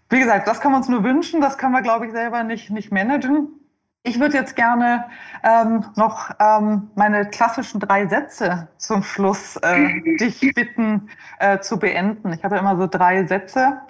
Wie 0.09 0.21
gesagt, 0.21 0.47
das 0.47 0.61
kann 0.61 0.73
man 0.73 0.81
uns 0.81 0.89
nur 0.89 1.05
wünschen, 1.05 1.41
das 1.41 1.57
kann 1.57 1.73
man, 1.73 1.83
glaube 1.83 2.07
ich, 2.07 2.13
selber 2.13 2.43
nicht, 2.45 2.71
nicht 2.71 2.93
managen. 2.93 3.49
Ich 4.05 4.19
würde 4.19 4.37
jetzt 4.37 4.57
gerne 4.57 5.05
ähm, 5.45 5.85
noch 5.95 6.31
ähm, 6.41 6.91
meine 6.97 7.25
klassischen 7.27 7.79
drei 7.79 8.09
Sätze 8.09 8.69
zum 8.77 9.05
Schluss 9.05 9.57
äh, 9.59 10.17
dich 10.19 10.41
bitten 10.55 11.09
äh, 11.39 11.61
zu 11.61 11.79
beenden. 11.79 12.33
Ich 12.33 12.43
habe 12.43 12.57
immer 12.57 12.77
so 12.77 12.89
drei 12.89 13.25
Sätze, 13.27 13.81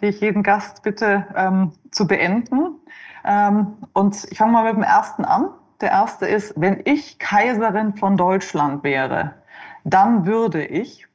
die 0.00 0.06
ich 0.06 0.20
jeden 0.20 0.42
Gast 0.42 0.82
bitte 0.82 1.26
ähm, 1.34 1.72
zu 1.90 2.06
beenden. 2.06 2.78
Ähm, 3.24 3.76
und 3.92 4.26
ich 4.30 4.38
fange 4.38 4.52
mal 4.52 4.64
mit 4.64 4.74
dem 4.74 4.82
ersten 4.82 5.24
an. 5.24 5.50
Der 5.80 5.90
erste 5.90 6.26
ist, 6.26 6.54
wenn 6.56 6.80
ich 6.84 7.18
Kaiserin 7.18 7.94
von 7.94 8.16
Deutschland 8.16 8.84
wäre, 8.84 9.34
dann 9.84 10.26
würde 10.26 10.64
ich 10.64 11.08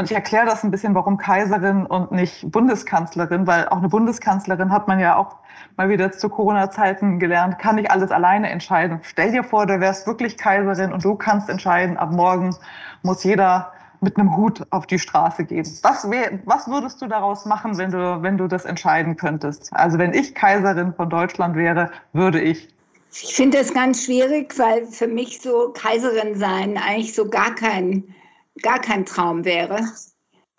und 0.00 0.06
ich 0.06 0.14
erkläre 0.14 0.46
das 0.46 0.64
ein 0.64 0.70
bisschen, 0.70 0.94
warum 0.94 1.18
Kaiserin 1.18 1.84
und 1.84 2.10
nicht 2.10 2.50
Bundeskanzlerin, 2.50 3.46
weil 3.46 3.68
auch 3.68 3.76
eine 3.76 3.90
Bundeskanzlerin 3.90 4.72
hat 4.72 4.88
man 4.88 4.98
ja 4.98 5.14
auch 5.16 5.36
mal 5.76 5.90
wieder 5.90 6.10
zu 6.10 6.30
Corona-Zeiten 6.30 7.18
gelernt, 7.18 7.58
kann 7.58 7.74
nicht 7.74 7.90
alles 7.90 8.10
alleine 8.10 8.48
entscheiden. 8.48 9.00
Stell 9.02 9.30
dir 9.30 9.44
vor, 9.44 9.66
du 9.66 9.78
wärst 9.78 10.06
wirklich 10.06 10.38
Kaiserin 10.38 10.94
und 10.94 11.04
du 11.04 11.16
kannst 11.16 11.50
entscheiden, 11.50 11.98
ab 11.98 12.12
morgen 12.12 12.56
muss 13.02 13.24
jeder 13.24 13.72
mit 14.00 14.16
einem 14.16 14.36
Hut 14.36 14.66
auf 14.70 14.86
die 14.86 14.98
Straße 14.98 15.44
gehen. 15.44 15.66
Was, 15.82 16.10
wär, 16.10 16.40
was 16.44 16.68
würdest 16.68 17.02
du 17.02 17.06
daraus 17.06 17.44
machen, 17.44 17.76
wenn 17.78 17.90
du, 17.90 18.22
wenn 18.22 18.38
du 18.38 18.46
das 18.46 18.64
entscheiden 18.64 19.16
könntest? 19.16 19.70
Also 19.72 19.98
wenn 19.98 20.14
ich 20.14 20.34
Kaiserin 20.34 20.94
von 20.94 21.10
Deutschland 21.10 21.56
wäre, 21.56 21.90
würde 22.12 22.40
ich 22.40 22.68
ich 23.12 23.34
finde 23.34 23.58
das 23.58 23.74
ganz 23.74 24.04
schwierig, 24.04 24.56
weil 24.56 24.86
für 24.86 25.08
mich 25.08 25.40
so 25.40 25.72
Kaiserin 25.72 26.36
sein 26.36 26.78
eigentlich 26.78 27.12
so 27.12 27.28
gar 27.28 27.54
kein 27.56 28.14
gar 28.62 28.80
kein 28.80 29.04
Traum 29.04 29.44
wäre, 29.44 29.80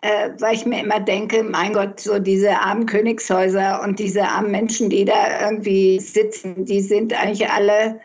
äh, 0.02 0.30
weil 0.38 0.54
ich 0.54 0.66
mir 0.66 0.82
immer 0.82 1.00
denke, 1.00 1.42
mein 1.42 1.72
Gott, 1.72 2.00
so 2.00 2.18
diese 2.18 2.58
armen 2.58 2.86
Königshäuser 2.86 3.82
und 3.82 3.98
diese 3.98 4.24
armen 4.24 4.50
Menschen, 4.50 4.90
die 4.90 5.04
da 5.04 5.46
irgendwie 5.46 6.00
sitzen, 6.00 6.64
die 6.64 6.80
sind 6.80 7.14
eigentlich 7.14 7.48
alle 7.48 8.00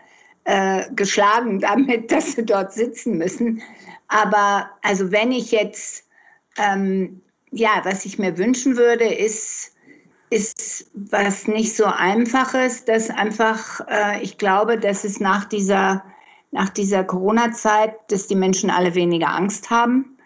äh, 0.45 0.83
geschlagen 0.95 1.59
damit, 1.59 2.11
dass 2.11 2.33
sie 2.33 2.45
dort 2.45 2.73
sitzen 2.73 3.17
müssen. 3.17 3.61
Aber 4.07 4.69
also 4.81 5.11
wenn 5.11 5.31
ich 5.31 5.51
jetzt, 5.51 6.05
ähm, 6.57 7.21
ja, 7.51 7.81
was 7.83 8.05
ich 8.05 8.19
mir 8.19 8.37
wünschen 8.37 8.77
würde, 8.77 9.05
ist, 9.05 9.73
ist 10.29 10.89
was 10.93 11.47
nicht 11.47 11.75
so 11.75 11.85
einfaches, 11.85 12.85
dass 12.85 13.09
einfach, 13.09 13.81
äh, 13.87 14.21
ich 14.21 14.37
glaube, 14.37 14.77
dass 14.77 15.03
es 15.03 15.19
nach 15.19 15.45
dieser 15.45 16.03
nach 16.51 16.69
dieser 16.69 17.03
Corona-Zeit, 17.03 17.95
dass 18.09 18.27
die 18.27 18.35
Menschen 18.35 18.69
alle 18.69 18.95
weniger 18.95 19.29
Angst 19.29 19.69
haben. 19.69 20.17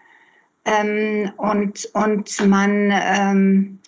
Ähm, 0.64 1.32
und, 1.36 1.88
und 1.94 2.48
man, 2.48 2.92
ähm, 2.92 3.78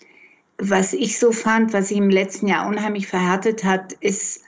was 0.57 0.93
ich 0.93 1.17
so 1.17 1.31
fand, 1.31 1.73
was 1.73 1.89
sich 1.89 1.97
im 1.97 2.09
letzten 2.09 2.47
Jahr 2.47 2.67
unheimlich 2.67 3.07
verhärtet 3.07 3.63
hat, 3.63 3.93
ist, 3.93 4.41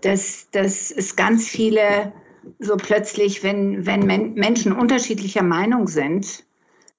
dass, 0.00 0.48
dass 0.50 0.90
es 0.90 1.16
ganz 1.16 1.48
viele 1.48 2.12
so 2.58 2.76
plötzlich, 2.76 3.42
wenn, 3.42 3.86
wenn 3.86 4.06
Men 4.06 4.34
Menschen 4.34 4.72
unterschiedlicher 4.72 5.42
Meinung 5.42 5.88
sind, 5.88 6.44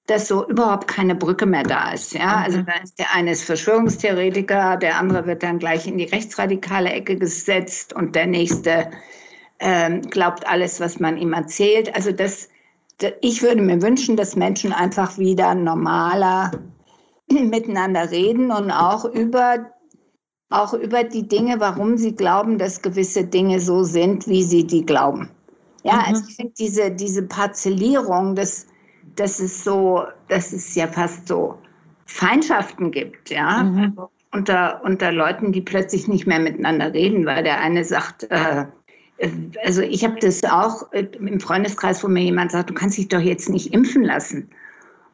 dass 0.06 0.28
so 0.28 0.46
überhaupt 0.46 0.86
keine 0.86 1.14
Brücke 1.14 1.46
mehr 1.46 1.62
da 1.62 1.92
ist. 1.92 2.12
Ja? 2.12 2.42
Also 2.44 2.58
mhm. 2.58 2.66
da 2.66 2.72
ist 2.82 2.98
der 2.98 3.14
eine 3.14 3.32
ist 3.32 3.44
Verschwörungstheoretiker, 3.44 4.76
der 4.76 4.98
andere 4.98 5.26
wird 5.26 5.42
dann 5.42 5.58
gleich 5.58 5.86
in 5.86 5.98
die 5.98 6.04
rechtsradikale 6.04 6.90
Ecke 6.90 7.16
gesetzt 7.16 7.94
und 7.94 8.14
der 8.14 8.26
nächste 8.26 8.90
ähm, 9.60 10.02
glaubt 10.02 10.46
alles, 10.46 10.80
was 10.80 11.00
man 11.00 11.16
ihm 11.16 11.32
erzählt. 11.32 11.94
Also 11.94 12.12
das, 12.12 12.48
ich 13.22 13.42
würde 13.42 13.62
mir 13.62 13.80
wünschen, 13.80 14.16
dass 14.16 14.36
Menschen 14.36 14.72
einfach 14.72 15.16
wieder 15.16 15.54
normaler 15.54 16.50
miteinander 17.30 18.10
reden 18.10 18.50
und 18.50 18.70
auch 18.70 19.06
über, 19.06 19.70
auch 20.50 20.74
über 20.74 21.04
die 21.04 21.26
Dinge, 21.26 21.60
warum 21.60 21.96
sie 21.96 22.14
glauben, 22.14 22.58
dass 22.58 22.82
gewisse 22.82 23.24
Dinge 23.24 23.58
so 23.58 23.84
sind, 23.84 24.28
wie 24.28 24.42
sie 24.42 24.66
die 24.66 24.84
glauben. 24.84 25.30
Ja, 25.84 25.94
mhm. 25.94 26.00
also 26.06 26.24
ich 26.28 26.36
finde 26.36 26.52
diese, 26.58 26.90
diese 26.90 27.22
Parzellierung, 27.22 28.34
das, 28.34 28.66
das 29.16 29.38
ist 29.38 29.62
so, 29.62 30.02
dass 30.28 30.52
es 30.52 30.74
ja 30.74 30.88
fast 30.88 31.28
so 31.28 31.56
Feindschaften 32.06 32.90
gibt, 32.90 33.30
ja. 33.30 33.62
Mhm. 33.62 33.78
Also 33.96 34.10
unter, 34.32 34.80
unter 34.82 35.12
Leuten, 35.12 35.52
die 35.52 35.60
plötzlich 35.60 36.08
nicht 36.08 36.26
mehr 36.26 36.40
miteinander 36.40 36.92
reden, 36.92 37.24
weil 37.24 37.44
der 37.44 37.60
eine 37.60 37.84
sagt, 37.84 38.24
äh, 38.30 38.64
also 39.64 39.80
ich 39.80 40.04
habe 40.04 40.16
das 40.20 40.42
auch 40.42 40.92
äh, 40.92 41.06
im 41.20 41.38
Freundeskreis, 41.38 42.02
wo 42.02 42.08
mir 42.08 42.24
jemand 42.24 42.50
sagt, 42.50 42.70
du 42.70 42.74
kannst 42.74 42.98
dich 42.98 43.08
doch 43.08 43.20
jetzt 43.20 43.48
nicht 43.48 43.72
impfen 43.72 44.02
lassen. 44.02 44.50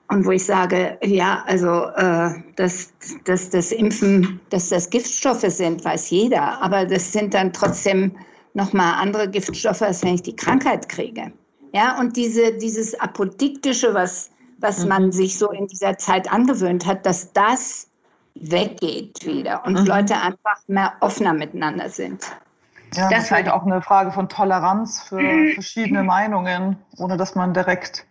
Und 0.08 0.24
wo 0.24 0.30
ich 0.30 0.44
sage, 0.44 0.98
ja, 1.04 1.44
also 1.46 1.84
äh, 1.96 2.30
dass, 2.56 2.92
dass 3.24 3.50
das 3.50 3.70
Impfen, 3.70 4.40
dass 4.48 4.70
das 4.70 4.90
Giftstoffe 4.90 5.44
sind, 5.46 5.84
weiß 5.84 6.10
jeder. 6.10 6.60
Aber 6.62 6.86
das 6.86 7.12
sind 7.12 7.34
dann 7.34 7.52
trotzdem 7.52 8.12
nochmal 8.54 8.94
andere 9.00 9.28
Giftstoffe, 9.28 9.82
als 9.82 10.02
wenn 10.02 10.14
ich 10.14 10.22
die 10.22 10.36
Krankheit 10.36 10.88
kriege. 10.88 11.32
Ja, 11.72 11.98
und 11.98 12.16
diese, 12.16 12.52
dieses 12.52 12.98
Apodiktische, 12.98 13.94
was, 13.94 14.30
was 14.58 14.82
mhm. 14.82 14.88
man 14.88 15.12
sich 15.12 15.38
so 15.38 15.50
in 15.50 15.66
dieser 15.66 15.96
Zeit 15.98 16.32
angewöhnt 16.32 16.86
hat, 16.86 17.06
dass 17.06 17.32
das 17.32 17.88
weggeht 18.34 19.24
wieder 19.24 19.64
und 19.64 19.78
mhm. 19.78 19.86
Leute 19.86 20.14
einfach 20.14 20.60
mehr 20.66 20.92
offener 21.00 21.34
miteinander 21.34 21.88
sind. 21.88 22.24
Ja, 22.94 23.08
das 23.08 23.24
ist 23.24 23.30
halt 23.30 23.48
auch 23.48 23.64
eine 23.64 23.82
Frage 23.82 24.10
von 24.10 24.28
Toleranz 24.28 25.00
für 25.02 25.20
verschiedene 25.54 26.02
Meinungen, 26.02 26.76
ohne 26.98 27.16
dass 27.16 27.34
man 27.34 27.54
direkt 27.54 28.04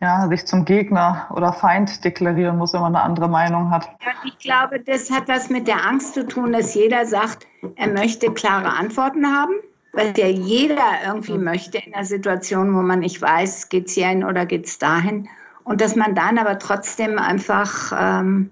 ja, 0.00 0.26
sich 0.28 0.46
zum 0.46 0.64
Gegner 0.64 1.26
oder 1.30 1.52
Feind 1.52 2.04
deklarieren 2.04 2.58
muss, 2.58 2.72
wenn 2.72 2.80
man 2.80 2.94
eine 2.94 3.04
andere 3.04 3.28
Meinung 3.28 3.70
hat. 3.70 3.88
Ja, 4.02 4.12
ich 4.24 4.38
glaube, 4.38 4.80
das 4.80 5.10
hat 5.10 5.28
was 5.28 5.50
mit 5.50 5.68
der 5.68 5.86
Angst 5.86 6.14
zu 6.14 6.26
tun, 6.26 6.52
dass 6.52 6.74
jeder 6.74 7.06
sagt, 7.06 7.46
er 7.76 7.88
möchte 7.88 8.32
klare 8.32 8.70
Antworten 8.70 9.26
haben, 9.26 9.54
weil 9.94 10.12
ja 10.16 10.26
jeder 10.26 11.04
irgendwie 11.06 11.38
mhm. 11.38 11.44
möchte 11.44 11.78
in 11.78 11.94
einer 11.94 12.04
Situation, 12.04 12.74
wo 12.74 12.82
man 12.82 13.00
nicht 13.00 13.20
weiß, 13.20 13.68
geht 13.68 13.86
es 13.86 13.94
hierhin 13.94 14.24
oder 14.24 14.46
geht 14.46 14.66
es 14.66 14.78
dahin. 14.78 15.28
Und 15.64 15.80
dass 15.80 15.96
man 15.96 16.14
dann 16.14 16.38
aber 16.38 16.58
trotzdem 16.58 17.18
einfach, 17.18 17.92
ähm, 17.98 18.50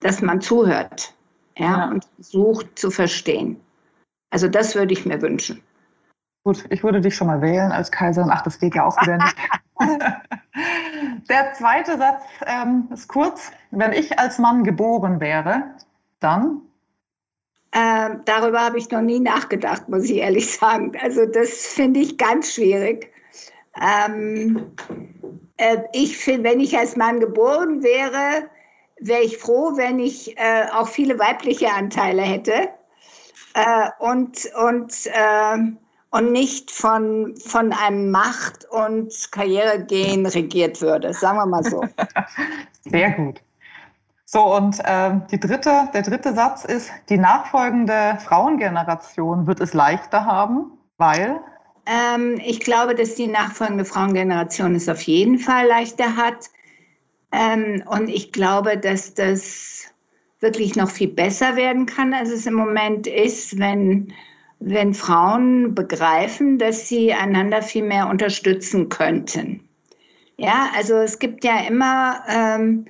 dass 0.00 0.22
man 0.22 0.40
zuhört 0.40 1.14
ja, 1.56 1.78
ja. 1.78 1.88
und 1.88 2.04
versucht 2.16 2.78
zu 2.78 2.90
verstehen. 2.90 3.60
Also 4.30 4.48
das 4.48 4.74
würde 4.74 4.92
ich 4.92 5.06
mir 5.06 5.20
wünschen. 5.22 5.62
Gut, 6.44 6.64
ich 6.70 6.84
würde 6.84 7.00
dich 7.00 7.16
schon 7.16 7.26
mal 7.26 7.40
wählen 7.40 7.72
als 7.72 7.90
Kaiserin. 7.90 8.30
Ach, 8.32 8.42
das 8.42 8.60
geht 8.60 8.76
ja 8.76 8.84
auch 8.84 9.00
wieder 9.02 9.16
nicht. 9.16 9.36
Der 11.28 11.52
zweite 11.54 11.98
Satz 11.98 12.22
ähm, 12.46 12.88
ist 12.92 13.08
kurz. 13.08 13.50
Wenn 13.72 13.92
ich 13.92 14.18
als 14.18 14.38
Mann 14.38 14.62
geboren 14.62 15.20
wäre, 15.20 15.64
dann? 16.20 16.62
Äh, 17.76 18.16
darüber 18.24 18.60
habe 18.60 18.78
ich 18.78 18.90
noch 18.90 19.02
nie 19.02 19.20
nachgedacht, 19.20 19.86
muss 19.90 20.04
ich 20.04 20.16
ehrlich 20.16 20.50
sagen. 20.50 20.92
Also 21.02 21.26
das 21.26 21.50
finde 21.50 22.00
ich 22.00 22.16
ganz 22.16 22.54
schwierig. 22.54 23.12
Ähm, 23.78 24.72
äh, 25.58 25.76
ich 25.92 26.16
finde, 26.16 26.48
wenn 26.48 26.60
ich 26.60 26.78
als 26.78 26.96
Mann 26.96 27.20
geboren 27.20 27.82
wäre, 27.82 28.48
wäre 28.98 29.20
ich 29.20 29.36
froh, 29.36 29.76
wenn 29.76 29.98
ich 29.98 30.38
äh, 30.38 30.64
auch 30.72 30.88
viele 30.88 31.18
weibliche 31.18 31.70
Anteile 31.70 32.22
hätte 32.22 32.70
äh, 33.52 33.90
und, 33.98 34.50
und, 34.54 34.94
äh, 35.08 35.58
und 36.12 36.32
nicht 36.32 36.70
von, 36.70 37.36
von 37.36 37.74
einem 37.74 38.10
Macht- 38.10 38.64
und 38.70 39.12
Karrieregehen 39.32 40.24
regiert 40.24 40.80
würde, 40.80 41.12
sagen 41.12 41.36
wir 41.36 41.44
mal 41.46 41.62
so. 41.62 41.84
Sehr 42.90 43.10
gut. 43.10 43.42
So, 44.28 44.56
und 44.56 44.80
äh, 44.80 45.12
die 45.30 45.38
dritte, 45.38 45.88
der 45.94 46.02
dritte 46.02 46.34
Satz 46.34 46.64
ist, 46.64 46.90
die 47.08 47.16
nachfolgende 47.16 48.18
Frauengeneration 48.24 49.46
wird 49.46 49.60
es 49.60 49.72
leichter 49.72 50.26
haben, 50.26 50.72
weil? 50.98 51.38
Ähm, 51.86 52.40
ich 52.44 52.58
glaube, 52.58 52.96
dass 52.96 53.14
die 53.14 53.28
nachfolgende 53.28 53.84
Frauengeneration 53.84 54.74
es 54.74 54.88
auf 54.88 55.00
jeden 55.02 55.38
Fall 55.38 55.68
leichter 55.68 56.16
hat. 56.16 56.50
Ähm, 57.30 57.84
und 57.86 58.08
ich 58.08 58.32
glaube, 58.32 58.76
dass 58.76 59.14
das 59.14 59.84
wirklich 60.40 60.74
noch 60.74 60.90
viel 60.90 61.08
besser 61.08 61.54
werden 61.54 61.86
kann, 61.86 62.12
als 62.12 62.30
es 62.30 62.46
im 62.46 62.54
Moment 62.54 63.06
ist, 63.06 63.60
wenn, 63.60 64.12
wenn 64.58 64.92
Frauen 64.92 65.72
begreifen, 65.72 66.58
dass 66.58 66.88
sie 66.88 67.14
einander 67.14 67.62
viel 67.62 67.84
mehr 67.84 68.08
unterstützen 68.08 68.88
könnten. 68.88 69.60
Ja, 70.36 70.68
also 70.76 70.96
es 70.96 71.20
gibt 71.20 71.44
ja 71.44 71.60
immer 71.60 72.24
ähm, 72.28 72.86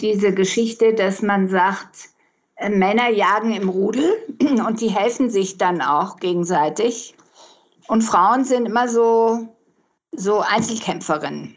diese 0.00 0.32
Geschichte, 0.32 0.94
dass 0.94 1.22
man 1.22 1.48
sagt, 1.48 2.10
äh, 2.56 2.68
Männer 2.68 3.10
jagen 3.10 3.52
im 3.52 3.68
Rudel 3.68 4.12
und 4.66 4.80
die 4.80 4.90
helfen 4.90 5.30
sich 5.30 5.58
dann 5.58 5.80
auch 5.80 6.16
gegenseitig. 6.16 7.14
Und 7.88 8.02
Frauen 8.02 8.44
sind 8.44 8.66
immer 8.66 8.88
so, 8.88 9.48
so 10.12 10.40
Einzelkämpferinnen. 10.40 11.56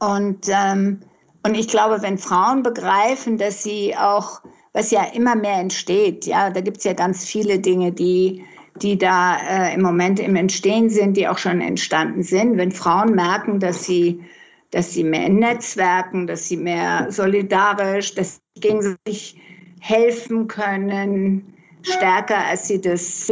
Und, 0.00 0.48
ähm, 0.48 1.00
und 1.44 1.54
ich 1.54 1.68
glaube, 1.68 2.02
wenn 2.02 2.18
Frauen 2.18 2.62
begreifen, 2.62 3.38
dass 3.38 3.62
sie 3.62 3.96
auch, 3.96 4.40
was 4.72 4.90
ja 4.90 5.04
immer 5.04 5.36
mehr 5.36 5.58
entsteht, 5.58 6.26
ja, 6.26 6.50
da 6.50 6.60
gibt 6.60 6.78
es 6.78 6.84
ja 6.84 6.94
ganz 6.94 7.24
viele 7.24 7.60
Dinge, 7.60 7.92
die, 7.92 8.44
die 8.82 8.98
da 8.98 9.36
äh, 9.36 9.74
im 9.74 9.82
Moment 9.82 10.18
im 10.18 10.36
Entstehen 10.36 10.90
sind, 10.90 11.16
die 11.16 11.28
auch 11.28 11.38
schon 11.38 11.60
entstanden 11.60 12.22
sind. 12.22 12.56
Wenn 12.56 12.72
Frauen 12.72 13.14
merken, 13.14 13.60
dass 13.60 13.84
sie 13.84 14.24
dass 14.74 14.92
sie 14.92 15.04
mehr 15.04 15.26
in 15.26 15.38
Netzwerken, 15.38 16.26
dass 16.26 16.48
sie 16.48 16.56
mehr 16.56 17.06
solidarisch, 17.10 18.14
dass 18.14 18.40
sie 18.54 18.60
gegenseitig 18.60 19.40
helfen 19.80 20.48
können, 20.48 21.54
stärker 21.82 22.38
als 22.38 22.66
sie 22.66 22.80
das 22.80 23.28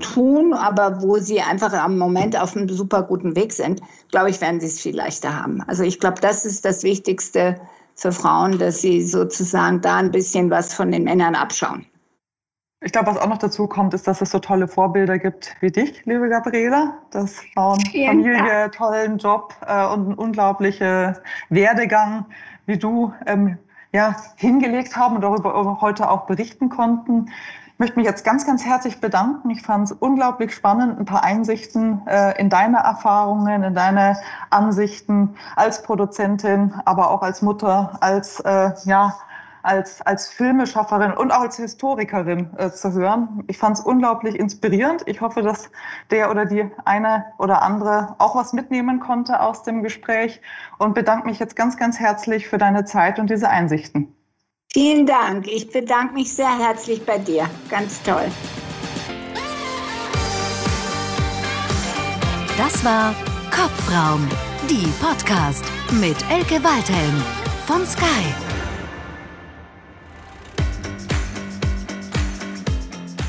tun, 0.00 0.52
aber 0.52 1.00
wo 1.02 1.16
sie 1.18 1.40
einfach 1.40 1.72
am 1.72 1.96
Moment 1.96 2.38
auf 2.38 2.56
einem 2.56 2.68
super 2.68 3.02
guten 3.02 3.34
Weg 3.36 3.52
sind, 3.52 3.80
glaube 4.10 4.30
ich, 4.30 4.40
werden 4.40 4.60
sie 4.60 4.66
es 4.66 4.80
viel 4.80 4.94
leichter 4.94 5.34
haben. 5.34 5.62
Also 5.62 5.82
ich 5.82 5.98
glaube, 5.98 6.20
das 6.20 6.44
ist 6.44 6.64
das 6.64 6.82
Wichtigste 6.82 7.56
für 7.94 8.12
Frauen, 8.12 8.58
dass 8.58 8.80
sie 8.80 9.02
sozusagen 9.02 9.80
da 9.80 9.96
ein 9.96 10.10
bisschen 10.10 10.50
was 10.50 10.74
von 10.74 10.92
den 10.92 11.04
Männern 11.04 11.34
abschauen. 11.34 11.86
Ich 12.80 12.92
glaube, 12.92 13.08
was 13.08 13.18
auch 13.18 13.26
noch 13.26 13.38
dazu 13.38 13.66
kommt, 13.66 13.92
ist, 13.92 14.06
dass 14.06 14.20
es 14.20 14.30
so 14.30 14.38
tolle 14.38 14.68
Vorbilder 14.68 15.18
gibt 15.18 15.56
wie 15.60 15.72
dich, 15.72 16.06
liebe 16.06 16.28
Gabriela. 16.28 16.98
Das 17.10 17.40
Frauen, 17.52 17.80
Familie, 17.80 18.70
tollen 18.70 19.18
Job 19.18 19.52
äh, 19.66 19.84
und 19.86 20.06
einen 20.06 20.14
unglaublichen 20.14 21.16
Werdegang, 21.48 22.26
wie 22.66 22.78
du 22.78 23.12
ähm, 23.26 23.58
ja, 23.92 24.14
hingelegt 24.36 24.96
haben 24.96 25.16
und 25.16 25.22
darüber 25.22 25.80
heute 25.80 26.08
auch 26.08 26.26
berichten 26.26 26.68
konnten. 26.68 27.30
Ich 27.72 27.78
möchte 27.80 27.96
mich 27.96 28.06
jetzt 28.06 28.24
ganz, 28.24 28.46
ganz 28.46 28.64
herzlich 28.64 29.00
bedanken. 29.00 29.50
Ich 29.50 29.62
fand 29.62 29.90
es 29.90 29.92
unglaublich 29.92 30.54
spannend, 30.54 31.00
ein 31.00 31.04
paar 31.04 31.24
Einsichten 31.24 32.06
äh, 32.06 32.40
in 32.40 32.48
deine 32.48 32.78
Erfahrungen, 32.78 33.64
in 33.64 33.74
deine 33.74 34.18
Ansichten 34.50 35.34
als 35.56 35.82
Produzentin, 35.82 36.74
aber 36.84 37.10
auch 37.10 37.22
als 37.22 37.42
Mutter, 37.42 37.98
als 38.00 38.38
äh, 38.40 38.70
ja, 38.84 39.14
als, 39.68 40.00
als 40.02 40.28
Filmeschafferin 40.28 41.12
und 41.12 41.30
auch 41.30 41.42
als 41.42 41.58
Historikerin 41.58 42.48
äh, 42.56 42.70
zu 42.70 42.92
hören. 42.92 43.44
Ich 43.48 43.58
fand 43.58 43.78
es 43.78 43.84
unglaublich 43.84 44.38
inspirierend. 44.38 45.02
Ich 45.06 45.20
hoffe, 45.20 45.42
dass 45.42 45.70
der 46.10 46.30
oder 46.30 46.46
die 46.46 46.70
eine 46.86 47.26
oder 47.38 47.60
andere 47.60 48.16
auch 48.18 48.34
was 48.34 48.54
mitnehmen 48.54 48.98
konnte 48.98 49.40
aus 49.40 49.62
dem 49.62 49.82
Gespräch 49.82 50.40
und 50.78 50.94
bedanke 50.94 51.28
mich 51.28 51.38
jetzt 51.38 51.54
ganz, 51.54 51.76
ganz 51.76 52.00
herzlich 52.00 52.48
für 52.48 52.56
deine 52.56 52.86
Zeit 52.86 53.18
und 53.18 53.28
diese 53.28 53.50
Einsichten. 53.50 54.14
Vielen 54.72 55.06
Dank. 55.06 55.46
Ich 55.46 55.70
bedanke 55.70 56.14
mich 56.14 56.34
sehr 56.34 56.58
herzlich 56.58 57.04
bei 57.04 57.18
dir. 57.18 57.44
Ganz 57.68 58.02
toll. 58.02 58.26
Das 62.56 62.84
war 62.84 63.14
Kopfraum, 63.50 64.26
die 64.68 64.88
Podcast 65.00 65.64
mit 66.00 66.16
Elke 66.30 66.62
Waldhelm 66.64 67.22
von 67.66 67.86
Sky. 67.86 68.47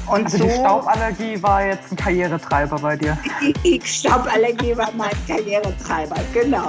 Und 0.10 0.26
also 0.26 0.38
so, 0.38 0.44
die 0.44 0.50
Stauballergie 0.52 1.44
war 1.44 1.66
jetzt 1.66 1.92
ein 1.92 1.96
Karrieretreiber 1.96 2.80
bei 2.80 2.96
dir. 2.96 3.18
Die 3.64 3.80
Stauballergie 3.84 4.76
war 4.76 4.92
mein 4.94 5.12
Karrieretreiber, 5.28 6.16
genau. 6.34 6.68